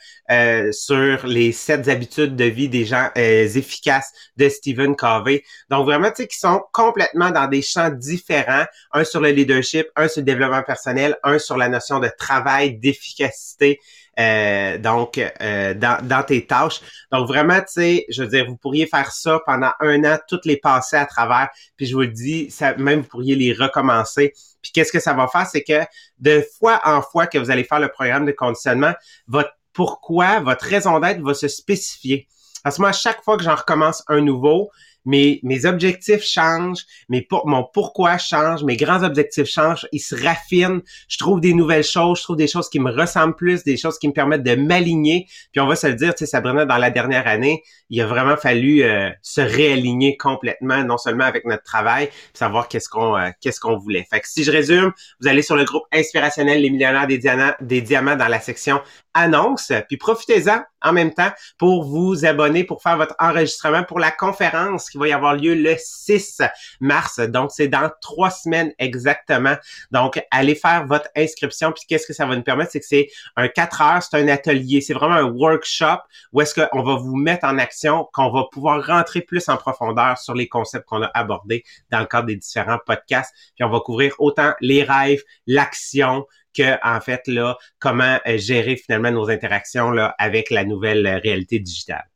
sur 0.72 1.26
les 1.26 1.52
sept 1.52 1.88
habitudes 1.88 2.36
de 2.36 2.44
vie 2.44 2.68
des 2.68 2.84
gens 2.84 3.08
efficaces 3.14 4.12
de 4.36 4.48
Stephen 4.48 4.94
Covey. 4.94 5.42
Donc 5.70 5.86
vraiment 5.86 6.10
tu 6.10 6.22
sais 6.22 6.26
qui 6.26 6.38
sont 6.38 6.60
complètement 6.72 7.30
dans 7.30 7.46
des 7.46 7.62
champs 7.62 7.90
différents, 7.90 8.66
un 8.92 9.04
sur 9.04 9.20
le 9.20 9.30
leadership, 9.30 9.86
un 9.96 10.08
sur 10.08 10.20
le 10.20 10.26
développement 10.26 10.62
personnel, 10.62 11.16
un 11.22 11.38
sur 11.38 11.56
la 11.56 11.68
notion 11.68 11.98
de 12.00 12.10
travail, 12.18 12.78
d'efficacité 12.78 13.80
euh, 14.18 14.78
donc 14.78 15.18
euh, 15.18 15.74
dans, 15.74 16.04
dans, 16.06 16.22
tes 16.22 16.46
tâches. 16.46 16.80
Donc 17.12 17.28
vraiment, 17.28 17.60
tu 17.60 17.66
sais, 17.68 18.06
je 18.08 18.22
veux 18.22 18.28
dire, 18.28 18.46
vous 18.46 18.56
pourriez 18.56 18.86
faire 18.86 19.12
ça 19.12 19.40
pendant 19.46 19.70
un 19.80 20.04
an, 20.04 20.18
toutes 20.28 20.44
les 20.44 20.56
passer 20.56 20.96
à 20.96 21.06
travers. 21.06 21.48
Puis 21.76 21.86
je 21.86 21.94
vous 21.94 22.02
le 22.02 22.08
dis, 22.08 22.50
ça, 22.50 22.74
même 22.74 23.00
vous 23.00 23.08
pourriez 23.08 23.36
les 23.36 23.52
recommencer. 23.52 24.32
Puis 24.60 24.72
qu'est-ce 24.72 24.92
que 24.92 25.00
ça 25.00 25.14
va 25.14 25.28
faire, 25.28 25.46
c'est 25.46 25.62
que 25.62 25.80
de 26.18 26.44
fois 26.58 26.80
en 26.84 27.00
fois 27.00 27.26
que 27.26 27.38
vous 27.38 27.50
allez 27.50 27.64
faire 27.64 27.80
le 27.80 27.88
programme 27.88 28.26
de 28.26 28.32
conditionnement, 28.32 28.92
votre 29.28 29.52
pourquoi, 29.72 30.40
votre 30.40 30.64
raison 30.64 30.98
d'être 30.98 31.20
va 31.20 31.34
se 31.34 31.46
spécifier. 31.46 32.26
Parce 32.64 32.76
que 32.76 32.82
moi, 32.82 32.90
à 32.90 32.92
chaque 32.92 33.22
fois 33.22 33.36
que 33.36 33.44
j'en 33.44 33.54
recommence 33.54 34.02
un 34.08 34.20
nouveau, 34.20 34.70
mes, 35.08 35.40
mes 35.42 35.64
objectifs 35.64 36.22
changent, 36.22 36.84
mes, 37.08 37.26
mon 37.46 37.64
pourquoi 37.72 38.18
change, 38.18 38.62
mes 38.62 38.76
grands 38.76 39.02
objectifs 39.02 39.46
changent, 39.46 39.88
ils 39.90 40.00
se 40.00 40.14
raffinent, 40.14 40.82
je 41.08 41.16
trouve 41.16 41.40
des 41.40 41.54
nouvelles 41.54 41.82
choses, 41.82 42.18
je 42.18 42.24
trouve 42.24 42.36
des 42.36 42.46
choses 42.46 42.68
qui 42.68 42.78
me 42.78 42.90
ressemblent 42.90 43.34
plus, 43.34 43.64
des 43.64 43.78
choses 43.78 43.98
qui 43.98 44.06
me 44.06 44.12
permettent 44.12 44.42
de 44.42 44.54
m'aligner. 44.54 45.26
Puis 45.50 45.62
on 45.62 45.66
va 45.66 45.76
se 45.76 45.86
le 45.86 45.94
dire, 45.94 46.14
tu 46.14 46.18
sais, 46.18 46.26
Sabrina, 46.26 46.66
dans 46.66 46.76
la 46.76 46.90
dernière 46.90 47.26
année, 47.26 47.62
il 47.88 47.98
a 48.02 48.06
vraiment 48.06 48.36
fallu 48.36 48.82
euh, 48.82 49.08
se 49.22 49.40
réaligner 49.40 50.18
complètement, 50.18 50.84
non 50.84 50.98
seulement 50.98 51.24
avec 51.24 51.46
notre 51.46 51.62
travail, 51.62 52.10
savoir 52.34 52.68
qu'est-ce 52.68 52.90
qu'on 52.90 53.16
euh, 53.16 53.30
qu'est-ce 53.40 53.60
qu'on 53.60 53.78
voulait. 53.78 54.06
Fait 54.10 54.20
que 54.20 54.28
si 54.28 54.44
je 54.44 54.52
résume, 54.52 54.92
vous 55.22 55.28
allez 55.28 55.40
sur 55.40 55.56
le 55.56 55.64
groupe 55.64 55.84
inspirationnel 55.90 56.60
Les 56.60 56.68
Millionnaires 56.68 57.06
des 57.06 57.18
des 57.62 57.80
Diamants 57.80 58.16
dans 58.16 58.28
la 58.28 58.40
section 58.40 58.78
annonce, 59.18 59.72
puis 59.88 59.96
profitez-en 59.96 60.62
en 60.82 60.92
même 60.92 61.12
temps 61.12 61.30
pour 61.58 61.84
vous 61.84 62.24
abonner, 62.24 62.62
pour 62.62 62.82
faire 62.82 62.96
votre 62.96 63.16
enregistrement 63.18 63.82
pour 63.82 63.98
la 63.98 64.12
conférence 64.12 64.88
qui 64.90 64.96
va 64.96 65.08
y 65.08 65.12
avoir 65.12 65.34
lieu 65.34 65.54
le 65.54 65.74
6 65.76 66.42
mars. 66.80 67.18
Donc, 67.18 67.50
c'est 67.52 67.66
dans 67.66 67.90
trois 68.00 68.30
semaines 68.30 68.72
exactement. 68.78 69.56
Donc, 69.90 70.22
allez 70.30 70.54
faire 70.54 70.86
votre 70.86 71.08
inscription. 71.16 71.72
Puis, 71.72 71.84
qu'est-ce 71.88 72.06
que 72.06 72.12
ça 72.12 72.26
va 72.26 72.36
nous 72.36 72.42
permettre? 72.42 72.70
C'est 72.72 72.80
que 72.80 72.86
c'est 72.86 73.08
un 73.36 73.48
4 73.48 73.82
heures, 73.82 74.02
c'est 74.02 74.16
un 74.16 74.28
atelier, 74.28 74.80
c'est 74.80 74.94
vraiment 74.94 75.16
un 75.16 75.24
workshop 75.24 75.98
où 76.32 76.40
est-ce 76.40 76.54
qu'on 76.54 76.82
va 76.82 76.94
vous 76.94 77.16
mettre 77.16 77.44
en 77.44 77.58
action, 77.58 78.08
qu'on 78.12 78.30
va 78.30 78.44
pouvoir 78.52 78.86
rentrer 78.86 79.22
plus 79.22 79.48
en 79.48 79.56
profondeur 79.56 80.16
sur 80.18 80.34
les 80.34 80.48
concepts 80.48 80.86
qu'on 80.86 81.02
a 81.02 81.10
abordés 81.14 81.64
dans 81.90 82.00
le 82.00 82.06
cadre 82.06 82.26
des 82.26 82.36
différents 82.36 82.78
podcasts. 82.86 83.34
Puis, 83.56 83.64
on 83.64 83.70
va 83.70 83.80
couvrir 83.80 84.14
autant 84.18 84.54
les 84.60 84.84
rêves, 84.84 85.22
l'action, 85.48 86.24
que, 86.56 86.78
en 86.86 87.00
fait, 87.00 87.26
là, 87.26 87.56
comment 87.78 88.18
euh, 88.26 88.38
gérer 88.38 88.76
finalement 88.76 89.10
nos 89.10 89.30
interactions 89.30 89.90
là, 89.90 90.14
avec 90.18 90.50
la 90.50 90.64
nouvelle 90.64 91.06
euh, 91.06 91.18
réalité 91.18 91.58
digitale. 91.58 92.08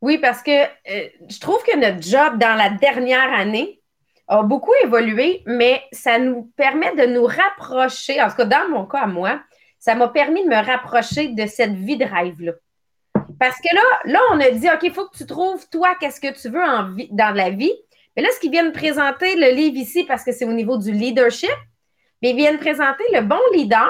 Oui, 0.00 0.18
parce 0.18 0.42
que 0.42 0.62
euh, 0.62 1.08
je 1.28 1.40
trouve 1.40 1.62
que 1.64 1.76
notre 1.76 2.02
job 2.02 2.38
dans 2.38 2.54
la 2.54 2.70
dernière 2.70 3.32
année 3.32 3.82
a 4.28 4.42
beaucoup 4.42 4.72
évolué, 4.84 5.42
mais 5.46 5.82
ça 5.90 6.18
nous 6.18 6.52
permet 6.56 6.94
de 6.94 7.06
nous 7.06 7.24
rapprocher, 7.24 8.22
en 8.22 8.28
tout 8.28 8.36
cas 8.36 8.44
dans 8.44 8.68
mon 8.68 8.86
cas 8.86 9.00
à 9.00 9.06
moi, 9.06 9.40
ça 9.78 9.94
m'a 9.94 10.08
permis 10.08 10.44
de 10.44 10.48
me 10.48 10.64
rapprocher 10.64 11.28
de 11.28 11.46
cette 11.46 11.74
vie 11.74 11.96
de 11.96 12.04
rêve-là. 12.04 12.52
Parce 13.38 13.56
que 13.56 13.74
là, 13.74 13.82
là, 14.04 14.20
on 14.32 14.40
a 14.40 14.50
dit, 14.50 14.68
OK, 14.68 14.80
il 14.82 14.92
faut 14.92 15.06
que 15.08 15.16
tu 15.16 15.26
trouves, 15.26 15.68
toi, 15.70 15.94
qu'est-ce 16.00 16.20
que 16.20 16.32
tu 16.32 16.48
veux 16.48 16.62
en 16.62 16.92
vie, 16.92 17.08
dans 17.12 17.34
la 17.34 17.50
vie. 17.50 17.72
Mais 18.18 18.24
là, 18.24 18.30
ce 18.34 18.40
qu'ils 18.40 18.50
viennent 18.50 18.72
présenter, 18.72 19.36
le 19.36 19.54
livre 19.54 19.76
ici, 19.76 20.02
parce 20.02 20.24
que 20.24 20.32
c'est 20.32 20.44
au 20.44 20.52
niveau 20.52 20.76
du 20.76 20.90
leadership, 20.90 21.54
mais 22.20 22.30
ils 22.30 22.36
viennent 22.36 22.58
présenter 22.58 23.04
le 23.12 23.20
bon 23.20 23.38
leader, 23.52 23.88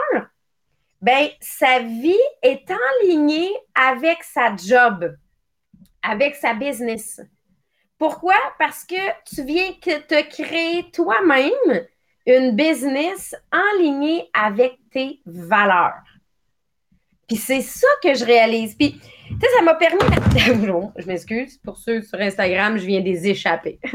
bien, 1.00 1.30
sa 1.40 1.78
vie 1.78 2.12
est 2.42 2.70
en 2.70 3.06
ligne 3.06 3.48
avec 3.74 4.22
sa 4.22 4.54
job 4.54 5.16
avec 6.02 6.34
sa 6.34 6.52
business. 6.52 7.22
Pourquoi? 7.96 8.36
Parce 8.58 8.84
que 8.84 8.96
tu 9.24 9.44
viens 9.44 9.72
te 9.72 10.28
créer 10.28 10.90
toi-même 10.90 11.86
une 12.26 12.54
business 12.54 13.34
en 13.50 13.78
ligne 13.80 14.24
avec 14.34 14.76
tes 14.90 15.22
valeurs. 15.24 16.04
Puis 17.26 17.38
c'est 17.38 17.62
ça 17.62 17.88
que 18.02 18.12
je 18.12 18.26
réalise. 18.26 18.74
Puis, 18.74 19.00
tu 19.40 19.46
sais, 19.46 19.52
ça 19.56 19.62
m'a 19.62 19.74
permis. 19.74 20.00
je 20.96 21.06
m'excuse. 21.06 21.58
Pour 21.58 21.76
ceux 21.76 22.02
sur 22.02 22.20
Instagram, 22.20 22.76
je 22.76 22.86
viens 22.86 23.00
des 23.00 23.28
échapper. 23.28 23.78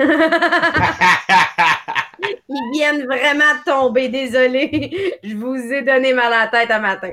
Ils 2.48 2.72
viennent 2.74 3.06
vraiment 3.06 3.54
tomber. 3.66 4.08
Désolée. 4.10 5.20
Je 5.24 5.36
vous 5.36 5.56
ai 5.56 5.82
donné 5.82 6.14
mal 6.14 6.32
à 6.32 6.46
la 6.46 6.48
tête 6.48 6.72
un 6.72 6.80
matin. 6.80 7.12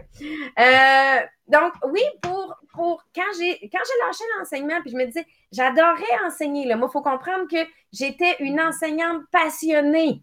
Euh, 0.59 1.19
donc, 1.49 1.73
oui, 1.91 2.03
pour, 2.23 2.57
pour 2.73 3.03
quand 3.15 3.33
j'ai 3.39 3.69
quand 3.69 3.81
j'ai 3.85 4.07
lâché 4.07 4.25
l'enseignement, 4.39 4.81
puis 4.83 4.93
je 4.93 4.97
me 4.97 5.07
disais, 5.07 5.27
j'adorais 5.51 6.25
enseigner. 6.27 6.67
Là. 6.67 6.77
Moi, 6.77 6.89
il 6.89 6.93
faut 6.93 7.03
comprendre 7.03 7.49
que 7.51 7.69
j'étais 7.93 8.37
une 8.39 8.61
enseignante 8.61 9.23
passionnée. 9.33 10.23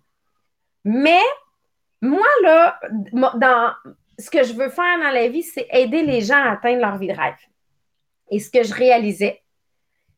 Mais 0.85 1.21
moi, 2.01 2.27
là, 2.43 2.79
dans 3.11 3.73
ce 4.17 4.29
que 4.29 4.43
je 4.43 4.53
veux 4.53 4.69
faire 4.69 4.99
dans 4.99 5.11
la 5.11 5.27
vie, 5.27 5.43
c'est 5.43 5.67
aider 5.71 6.03
les 6.03 6.21
gens 6.21 6.41
à 6.41 6.51
atteindre 6.51 6.79
leur 6.79 6.97
vie 6.97 7.07
de 7.07 7.13
rêve. 7.13 7.35
Et 8.29 8.39
ce 8.39 8.49
que 8.49 8.63
je 8.63 8.73
réalisais, 8.73 9.41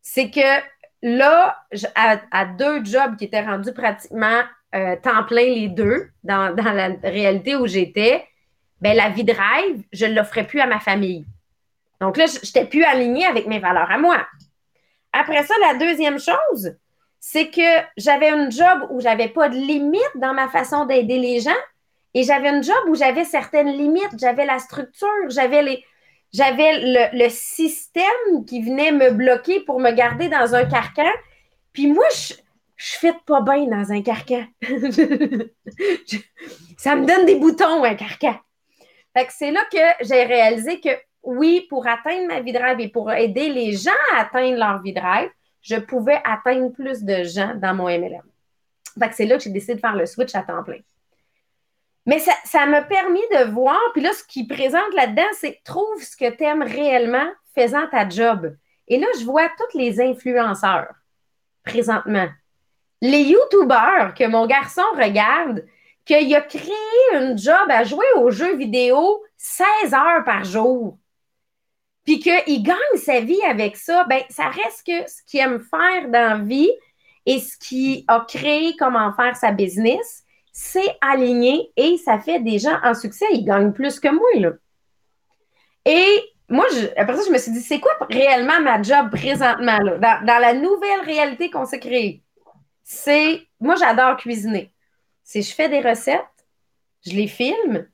c'est 0.02 0.30
que 0.30 0.62
là, 1.02 1.58
à, 1.96 2.46
deux 2.46 2.84
jobs 2.84 3.16
qui 3.18 3.26
étaient 3.26 3.42
rendus 3.42 3.74
pratiquement 3.74 4.42
euh, 4.76 4.96
temps 5.02 5.24
plein 5.26 5.46
les 5.46 5.68
deux, 5.68 6.10
dans, 6.24 6.56
la 6.56 6.90
réalité 7.04 7.56
où 7.56 7.68
j'étais, 7.68 8.26
ben, 8.82 8.96
la 8.96 9.10
vie 9.10 9.24
de 9.24 9.34
rêve, 9.34 9.82
je 9.92 10.06
ne 10.06 10.16
l'offrais 10.16 10.46
plus 10.46 10.60
à 10.60 10.68
ma 10.68 10.80
famille. 10.80 11.26
Donc 12.02 12.18
là, 12.18 12.26
je 12.28 12.38
n'étais 12.38 12.66
plus 12.66 12.84
alignée 12.84 13.26
avec 13.26 13.48
mes 13.48 13.60
valeurs 13.60 13.92
à 13.92 13.98
moi. 13.98 14.26
Après 15.12 15.44
ça, 15.44 15.54
la 15.62 15.76
deuxième 15.76 16.20
chose, 16.20 16.76
c'est 17.20 17.50
que 17.50 17.86
j'avais 17.98 18.30
un 18.30 18.50
job 18.50 18.88
où 18.92 19.02
j'avais 19.02 19.28
pas 19.28 19.50
de 19.50 19.56
limite 19.56 20.02
dans 20.16 20.34
ma 20.34 20.48
façon 20.48 20.86
d'aider 20.86 21.18
les 21.18 21.40
gens 21.42 21.52
et 22.14 22.24
j'avais 22.24 22.50
un 22.50 22.62
job 22.62 22.78
où 22.88 22.96
j'avais 22.96 23.26
certaines 23.26 23.72
limites, 23.72 24.18
j'avais 24.18 24.46
la 24.46 24.60
structure, 24.60 25.30
j'avais 25.30 25.62
les 25.62 25.86
j'avais 26.34 27.10
le, 27.14 27.30
système 27.30 28.46
qui 28.48 28.62
venait 28.62 28.92
me 28.92 29.12
bloquer 29.12 29.62
pour 29.62 29.80
me 29.80 29.92
garder 29.92 30.30
dans 30.30 30.56
un 30.56 30.66
carcan. 30.66 31.12
Puis 31.74 31.88
moi, 31.88 32.06
je 32.16 32.34
je 32.80 33.08
ne 33.08 33.12
pas 33.26 33.42
bien 33.42 33.66
dans 33.66 33.92
un 33.92 34.02
carcan. 34.02 34.46
ça 36.78 36.96
me 36.96 37.06
donne 37.06 37.26
des 37.26 37.36
boutons, 37.36 37.84
un 37.84 37.96
carcan. 37.96 38.40
Fait 39.14 39.26
que 39.26 39.34
c'est 39.34 39.52
là 39.52 39.60
que 39.70 40.06
j'ai 40.06 40.24
réalisé 40.24 40.80
que 40.80 40.90
oui, 41.24 41.68
pour 41.70 41.86
atteindre 41.88 42.28
ma 42.28 42.40
vie 42.40 42.54
de 42.54 42.58
rêve 42.58 42.80
et 42.80 42.88
pour 42.88 43.12
aider 43.12 43.50
les 43.50 43.74
gens 43.74 43.92
à 44.16 44.22
atteindre 44.22 44.58
leur 44.58 44.82
vie 44.82 44.94
de 44.94 45.02
rêve, 45.02 45.30
je 45.62 45.76
pouvais 45.76 46.22
atteindre 46.24 46.72
plus 46.72 47.04
de 47.04 47.24
gens 47.24 47.54
dans 47.56 47.76
mon 47.76 47.90
MLM. 47.90 48.24
Fait 48.98 49.10
que 49.10 49.16
c'est 49.16 49.26
là 49.26 49.36
que 49.36 49.44
j'ai 49.44 49.50
décidé 49.50 49.76
de 49.76 49.82
faire 49.82 49.98
le 49.98 50.06
switch 50.06 50.34
à 50.34 50.44
temps 50.44 50.64
plein. 50.64 50.80
Mais 52.10 52.18
ça, 52.18 52.66
m'a 52.66 52.82
permis 52.82 53.22
de 53.34 53.52
voir, 53.52 53.80
puis 53.94 54.02
là, 54.02 54.12
ce 54.14 54.24
qui 54.24 54.48
présente 54.48 54.92
là-dedans, 54.96 55.30
c'est 55.34 55.62
trouve 55.64 56.02
ce 56.02 56.18
que 56.18 56.28
tu 56.36 56.44
aimes 56.44 56.64
réellement 56.64 57.28
faisant 57.54 57.86
ta 57.92 58.10
job. 58.10 58.58
Et 58.88 58.98
là, 58.98 59.06
je 59.20 59.26
vois 59.26 59.48
tous 59.50 59.78
les 59.78 60.02
influenceurs 60.02 60.92
présentement. 61.64 62.28
Les 63.00 63.22
YouTubeurs 63.22 64.16
que 64.16 64.26
mon 64.26 64.48
garçon 64.48 64.82
regarde, 64.98 65.64
qu'il 66.04 66.34
a 66.34 66.42
créé 66.42 66.74
un 67.14 67.38
job 67.38 67.70
à 67.70 67.84
jouer 67.84 68.08
aux 68.16 68.32
jeux 68.32 68.56
vidéo 68.56 69.24
16 69.38 69.94
heures 69.94 70.24
par 70.26 70.44
jour, 70.46 70.98
puis 72.06 72.20
qu'il 72.20 72.64
gagne 72.64 72.98
sa 72.98 73.20
vie 73.20 73.44
avec 73.44 73.78
ça, 73.78 74.06
ben 74.06 74.24
ça 74.32 74.48
reste 74.48 74.84
que 74.84 75.08
ce 75.08 75.22
qu'il 75.28 75.42
aime 75.42 75.60
faire 75.60 76.10
dans 76.10 76.40
la 76.40 76.44
vie 76.44 76.72
et 77.28 77.40
ce 77.40 77.56
qu'il 77.56 78.04
a 78.08 78.26
créé 78.28 78.76
comment 78.80 79.14
faire 79.14 79.36
sa 79.36 79.52
business, 79.52 80.24
c'est 80.62 80.98
aligné 81.02 81.72
et 81.78 81.98
ça 81.98 82.20
fait 82.20 82.40
des 82.40 82.60
gens 82.60 82.78
en 82.84 82.94
succès. 82.94 83.26
Il 83.32 83.46
gagne 83.46 83.72
plus 83.72 84.00
que 84.00 84.10
moi, 84.10 84.28
là. 84.36 84.52
Et 85.86 86.22
moi, 86.50 86.66
après 86.98 87.16
ça, 87.16 87.24
je 87.28 87.32
me 87.32 87.38
suis 87.38 87.52
dit, 87.52 87.62
c'est 87.62 87.80
quoi 87.80 87.92
réellement 88.10 88.60
ma 88.62 88.82
job 88.82 89.10
présentement, 89.12 89.80
là, 89.80 89.98
dans, 89.98 90.26
dans 90.26 90.40
la 90.40 90.54
nouvelle 90.54 91.02
réalité 91.06 91.50
qu'on 91.50 91.66
s'est 91.66 91.80
créée? 91.80 92.24
C'est, 92.84 93.48
moi, 93.60 93.76
j'adore 93.76 94.18
cuisiner 94.18 94.74
c'est 95.30 95.44
je 95.44 95.54
fais 95.54 95.70
des 95.70 95.82
recettes, 95.82 96.26
je 97.06 97.12
les 97.12 97.28
filme, 97.28 97.88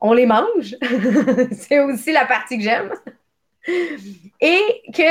on 0.00 0.12
les 0.12 0.26
mange. 0.26 0.74
c'est 1.52 1.78
aussi 1.78 2.10
la 2.10 2.26
partie 2.26 2.58
que 2.58 2.64
j'aime. 2.64 2.92
Et 3.68 4.82
que 4.94 5.02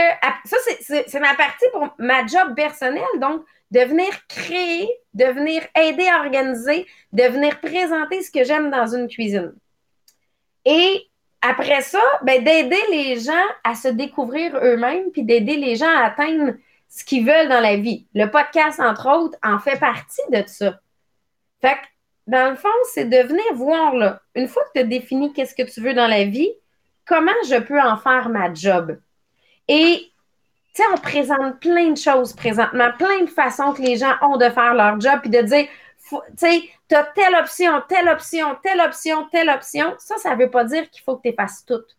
ça, 0.45 0.57
c'est 0.81 1.19
ma 1.19 1.35
partie 1.35 1.65
pour 1.71 1.93
ma 1.97 2.25
job 2.25 2.55
personnelle. 2.55 3.03
Donc, 3.19 3.43
de 3.71 3.79
venir 3.81 4.07
créer, 4.27 4.89
de 5.13 5.25
venir 5.25 5.63
aider 5.75 6.07
à 6.07 6.19
organiser, 6.19 6.85
de 7.12 7.24
venir 7.24 7.59
présenter 7.59 8.21
ce 8.21 8.31
que 8.31 8.43
j'aime 8.43 8.69
dans 8.69 8.88
une 8.95 9.07
cuisine. 9.07 9.53
Et 10.65 11.07
après 11.41 11.81
ça, 11.81 12.01
ben, 12.24 12.43
d'aider 12.43 12.81
les 12.89 13.19
gens 13.19 13.33
à 13.63 13.75
se 13.75 13.88
découvrir 13.88 14.55
eux-mêmes, 14.57 15.12
puis 15.12 15.24
d'aider 15.24 15.57
les 15.57 15.75
gens 15.75 15.89
à 15.89 16.05
atteindre 16.05 16.53
ce 16.89 17.03
qu'ils 17.03 17.25
veulent 17.25 17.50
dans 17.50 17.59
la 17.59 17.75
vie. 17.75 18.07
Le 18.13 18.27
podcast, 18.27 18.79
entre 18.79 19.09
autres, 19.09 19.38
en 19.43 19.59
fait 19.59 19.79
partie 19.79 20.21
de 20.31 20.43
ça. 20.47 20.79
Fait 21.62 21.75
que, 21.75 21.88
dans 22.27 22.50
le 22.50 22.55
fond, 22.55 22.69
c'est 22.93 23.05
de 23.05 23.27
venir 23.27 23.43
voir, 23.53 23.95
là, 23.95 24.21
une 24.33 24.47
fois 24.47 24.63
que 24.63 24.71
tu 24.75 24.79
as 24.79 24.83
défini 24.83 25.33
qu'est-ce 25.33 25.53
que 25.53 25.69
tu 25.69 25.81
veux 25.81 25.93
dans 25.93 26.07
la 26.07 26.24
vie, 26.24 26.51
comment 27.05 27.31
je 27.47 27.59
peux 27.59 27.79
en 27.79 27.97
faire 27.97 28.29
ma 28.29 28.53
job? 28.53 29.00
Et, 29.67 30.12
tu 30.74 30.81
sais, 30.81 30.89
on 30.93 30.97
présente 30.97 31.59
plein 31.59 31.91
de 31.91 31.97
choses 31.97 32.33
présentement, 32.33 32.91
plein 32.97 33.21
de 33.21 33.29
façons 33.29 33.74
que 33.74 33.81
les 33.81 33.97
gens 33.97 34.15
ont 34.21 34.38
de 34.38 34.50
faire 34.50 34.74
leur 34.74 35.00
job, 35.00 35.19
puis 35.21 35.29
de 35.29 35.41
dire, 35.41 35.67
tu 36.09 36.17
sais, 36.38 36.69
tu 36.88 36.95
as 36.95 37.03
telle 37.03 37.35
option, 37.35 37.81
telle 37.88 38.09
option, 38.09 38.55
telle 38.62 38.81
option, 38.81 39.27
telle 39.29 39.50
option. 39.50 39.95
Ça, 39.97 40.17
ça 40.17 40.35
ne 40.35 40.43
veut 40.43 40.51
pas 40.51 40.63
dire 40.63 40.89
qu'il 40.89 41.03
faut 41.03 41.17
que 41.17 41.29
tu 41.29 41.35
fasses 41.35 41.65
toutes. 41.65 41.97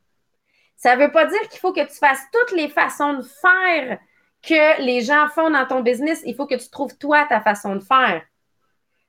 Ça 0.76 0.94
ne 0.94 1.02
veut 1.02 1.10
pas 1.10 1.26
dire 1.26 1.40
qu'il 1.48 1.58
faut 1.58 1.72
que 1.72 1.84
tu 1.84 1.96
fasses 1.98 2.22
toutes 2.32 2.56
les 2.56 2.68
façons 2.68 3.14
de 3.14 3.22
faire 3.22 3.98
que 4.42 4.80
les 4.82 5.00
gens 5.00 5.26
font 5.28 5.50
dans 5.50 5.66
ton 5.66 5.80
business. 5.80 6.22
Il 6.24 6.36
faut 6.36 6.46
que 6.46 6.54
tu 6.54 6.68
trouves 6.70 6.96
toi 6.98 7.24
ta 7.28 7.40
façon 7.40 7.74
de 7.74 7.82
faire. 7.82 8.22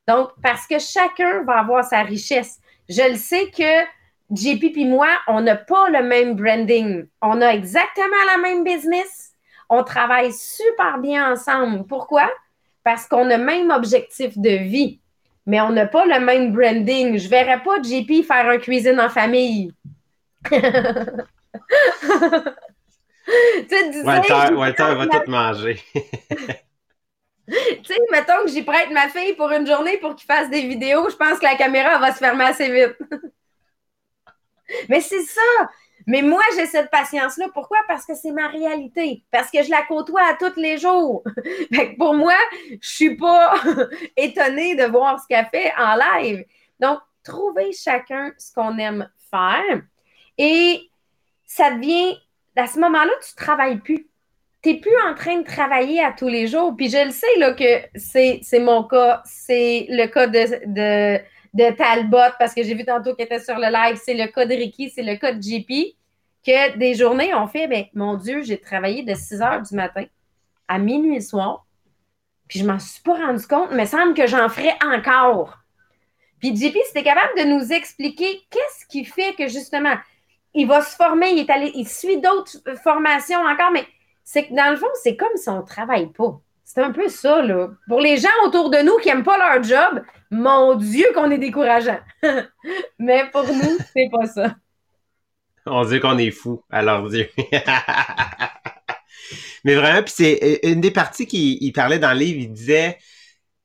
Donc, 0.07 0.31
parce 0.41 0.65
que 0.65 0.79
chacun 0.79 1.43
va 1.43 1.59
avoir 1.59 1.83
sa 1.83 2.01
richesse. 2.01 2.59
Je 2.89 3.07
le 3.09 3.17
sais 3.17 3.51
que 3.51 3.85
JP 4.31 4.63
et 4.75 4.85
moi, 4.85 5.07
on 5.27 5.41
n'a 5.41 5.55
pas 5.55 5.89
le 5.89 6.03
même 6.03 6.35
branding. 6.35 7.05
On 7.21 7.41
a 7.41 7.47
exactement 7.53 8.23
la 8.35 8.37
même 8.41 8.63
business. 8.63 9.31
On 9.69 9.83
travaille 9.83 10.33
super 10.33 10.97
bien 10.99 11.33
ensemble. 11.33 11.85
Pourquoi? 11.85 12.29
Parce 12.83 13.07
qu'on 13.07 13.29
a 13.29 13.37
le 13.37 13.43
même 13.43 13.71
objectif 13.71 14.37
de 14.37 14.49
vie, 14.49 14.99
mais 15.45 15.61
on 15.61 15.69
n'a 15.69 15.85
pas 15.85 16.05
le 16.05 16.19
même 16.19 16.53
branding. 16.53 17.17
Je 17.17 17.25
ne 17.25 17.29
verrais 17.29 17.61
pas 17.63 17.81
JP 17.81 18.25
faire 18.25 18.49
un 18.49 18.57
cuisine 18.57 18.99
en 18.99 19.09
famille. 19.09 19.71
Walter, 24.03 24.53
Walter 24.53 24.95
va 24.95 25.07
tout 25.07 25.29
manger. 25.29 25.81
tu 25.93 26.03
sais, 27.83 27.97
mettons 28.11 28.43
que 28.45 28.51
j'y 28.51 28.63
prête 28.63 28.89
ma 28.91 29.09
fille 29.09 29.33
pour 29.33 29.51
une 29.51 29.67
journée 29.67 29.97
pour 29.97 30.15
qu'il 30.15 30.25
fasse 30.25 30.49
des 30.49 30.61
vidéos, 30.61 31.09
je 31.09 31.15
pense 31.15 31.39
que 31.39 31.45
la 31.45 31.55
caméra 31.55 31.97
va 31.97 32.13
se 32.13 32.19
fermer 32.19 32.45
assez 32.45 32.71
vite. 32.71 32.95
Mais 34.89 35.01
c'est 35.01 35.23
ça. 35.23 35.69
Mais 36.05 36.21
moi, 36.21 36.41
j'ai 36.55 36.65
cette 36.65 36.89
patience-là. 36.89 37.47
Pourquoi? 37.53 37.79
Parce 37.87 38.05
que 38.05 38.15
c'est 38.15 38.31
ma 38.31 38.47
réalité. 38.47 39.23
Parce 39.31 39.51
que 39.51 39.61
je 39.61 39.69
la 39.69 39.83
côtoie 39.83 40.23
à 40.23 40.35
tous 40.35 40.59
les 40.59 40.77
jours. 40.77 41.23
pour 41.97 42.13
moi, 42.13 42.35
je 42.81 42.89
suis 42.89 43.15
pas 43.17 43.55
étonnée 44.17 44.75
de 44.75 44.85
voir 44.85 45.19
ce 45.19 45.27
qu'elle 45.27 45.47
fait 45.47 45.73
en 45.77 45.95
live. 45.95 46.45
Donc, 46.79 46.99
trouver 47.23 47.73
chacun 47.73 48.31
ce 48.37 48.53
qu'on 48.53 48.77
aime 48.77 49.09
faire. 49.29 49.81
Et 50.37 50.89
ça 51.45 51.71
devient, 51.71 52.17
à 52.55 52.67
ce 52.67 52.79
moment-là, 52.79 53.11
tu 53.27 53.35
travailles 53.35 53.79
plus 53.79 54.07
tu 54.63 54.69
n'es 54.69 54.79
plus 54.79 54.97
en 55.07 55.13
train 55.13 55.37
de 55.37 55.45
travailler 55.45 56.03
à 56.03 56.11
tous 56.11 56.27
les 56.27 56.47
jours. 56.47 56.75
Puis 56.75 56.89
je 56.89 57.05
le 57.05 57.11
sais 57.11 57.37
là, 57.37 57.53
que 57.53 57.81
c'est 57.95 58.59
mon 58.59 58.83
cas, 58.83 59.21
c'est 59.25 59.85
le 59.89 60.07
cas 60.07 60.27
de, 60.27 60.65
de, 60.65 61.21
de 61.57 61.75
Talbot, 61.75 62.35
parce 62.37 62.53
que 62.53 62.61
j'ai 62.61 62.75
vu 62.75 62.85
tantôt 62.85 63.15
qu'elle 63.15 63.25
était 63.25 63.39
sur 63.39 63.55
le 63.55 63.71
live, 63.71 63.99
c'est 64.03 64.13
le 64.13 64.27
cas 64.27 64.45
de 64.45 64.53
Ricky, 64.53 64.91
c'est 64.91 65.01
le 65.01 65.15
cas 65.15 65.31
de 65.31 65.41
JP, 65.41 65.97
que 66.45 66.77
des 66.77 66.93
journées, 66.93 67.33
on 67.33 67.47
fait, 67.47 67.67
ben, 67.67 67.85
mon 67.95 68.13
Dieu, 68.13 68.43
j'ai 68.43 68.59
travaillé 68.59 69.01
de 69.03 69.15
6 69.15 69.41
heures 69.41 69.61
du 69.63 69.75
matin 69.75 70.05
à 70.67 70.77
minuit 70.77 71.21
soir, 71.21 71.65
puis 72.47 72.59
je 72.59 72.65
m'en 72.65 72.77
suis 72.77 73.01
pas 73.01 73.15
rendu 73.15 73.45
compte, 73.47 73.71
mais 73.71 73.87
semble 73.87 74.13
que 74.13 74.27
j'en 74.27 74.47
ferais 74.49 74.75
encore. 74.85 75.57
Puis 76.39 76.55
JP, 76.55 76.77
c'était 76.85 77.03
capable 77.03 77.37
de 77.39 77.45
nous 77.45 77.73
expliquer 77.73 78.41
qu'est-ce 78.51 78.85
qui 78.85 79.03
fait 79.03 79.33
que 79.33 79.47
justement, 79.47 79.95
il 80.53 80.67
va 80.67 80.81
se 80.81 80.95
former, 80.95 81.31
il 81.31 81.39
est 81.39 81.49
allé, 81.49 81.71
il 81.73 81.87
suit 81.87 82.21
d'autres 82.21 82.57
formations 82.83 83.39
encore, 83.39 83.71
mais 83.71 83.85
c'est 84.23 84.47
que 84.47 84.53
dans 84.53 84.69
le 84.69 84.77
fond, 84.77 84.87
c'est 85.01 85.15
comme 85.15 85.35
si 85.35 85.49
on 85.49 85.57
ne 85.57 85.65
travaille 85.65 86.11
pas. 86.11 86.39
C'est 86.63 86.83
un 86.83 86.91
peu 86.91 87.07
ça, 87.07 87.41
là. 87.41 87.69
Pour 87.87 88.01
les 88.01 88.17
gens 88.17 88.29
autour 88.45 88.69
de 88.69 88.77
nous 88.79 88.97
qui 88.97 89.07
n'aiment 89.07 89.23
pas 89.23 89.37
leur 89.37 89.63
job, 89.63 90.03
mon 90.31 90.75
Dieu, 90.75 91.07
qu'on 91.13 91.31
est 91.31 91.37
décourageant. 91.37 91.99
mais 92.99 93.29
pour 93.31 93.43
nous, 93.43 93.77
c'est 93.93 94.09
pas 94.11 94.27
ça. 94.27 94.55
On 95.65 95.85
dit 95.85 95.99
qu'on 95.99 96.17
est 96.17 96.31
fou 96.31 96.63
à 96.69 96.81
leur 96.81 97.07
dire. 97.09 97.27
mais 99.63 99.75
vraiment, 99.75 100.03
puis 100.03 100.13
c'est 100.15 100.39
euh, 100.43 100.57
une 100.71 100.81
des 100.81 100.91
parties 100.91 101.27
qu'il 101.27 101.73
parlait 101.73 101.99
dans 101.99 102.13
le 102.13 102.19
livre, 102.19 102.39
il 102.39 102.53
disait 102.53 102.97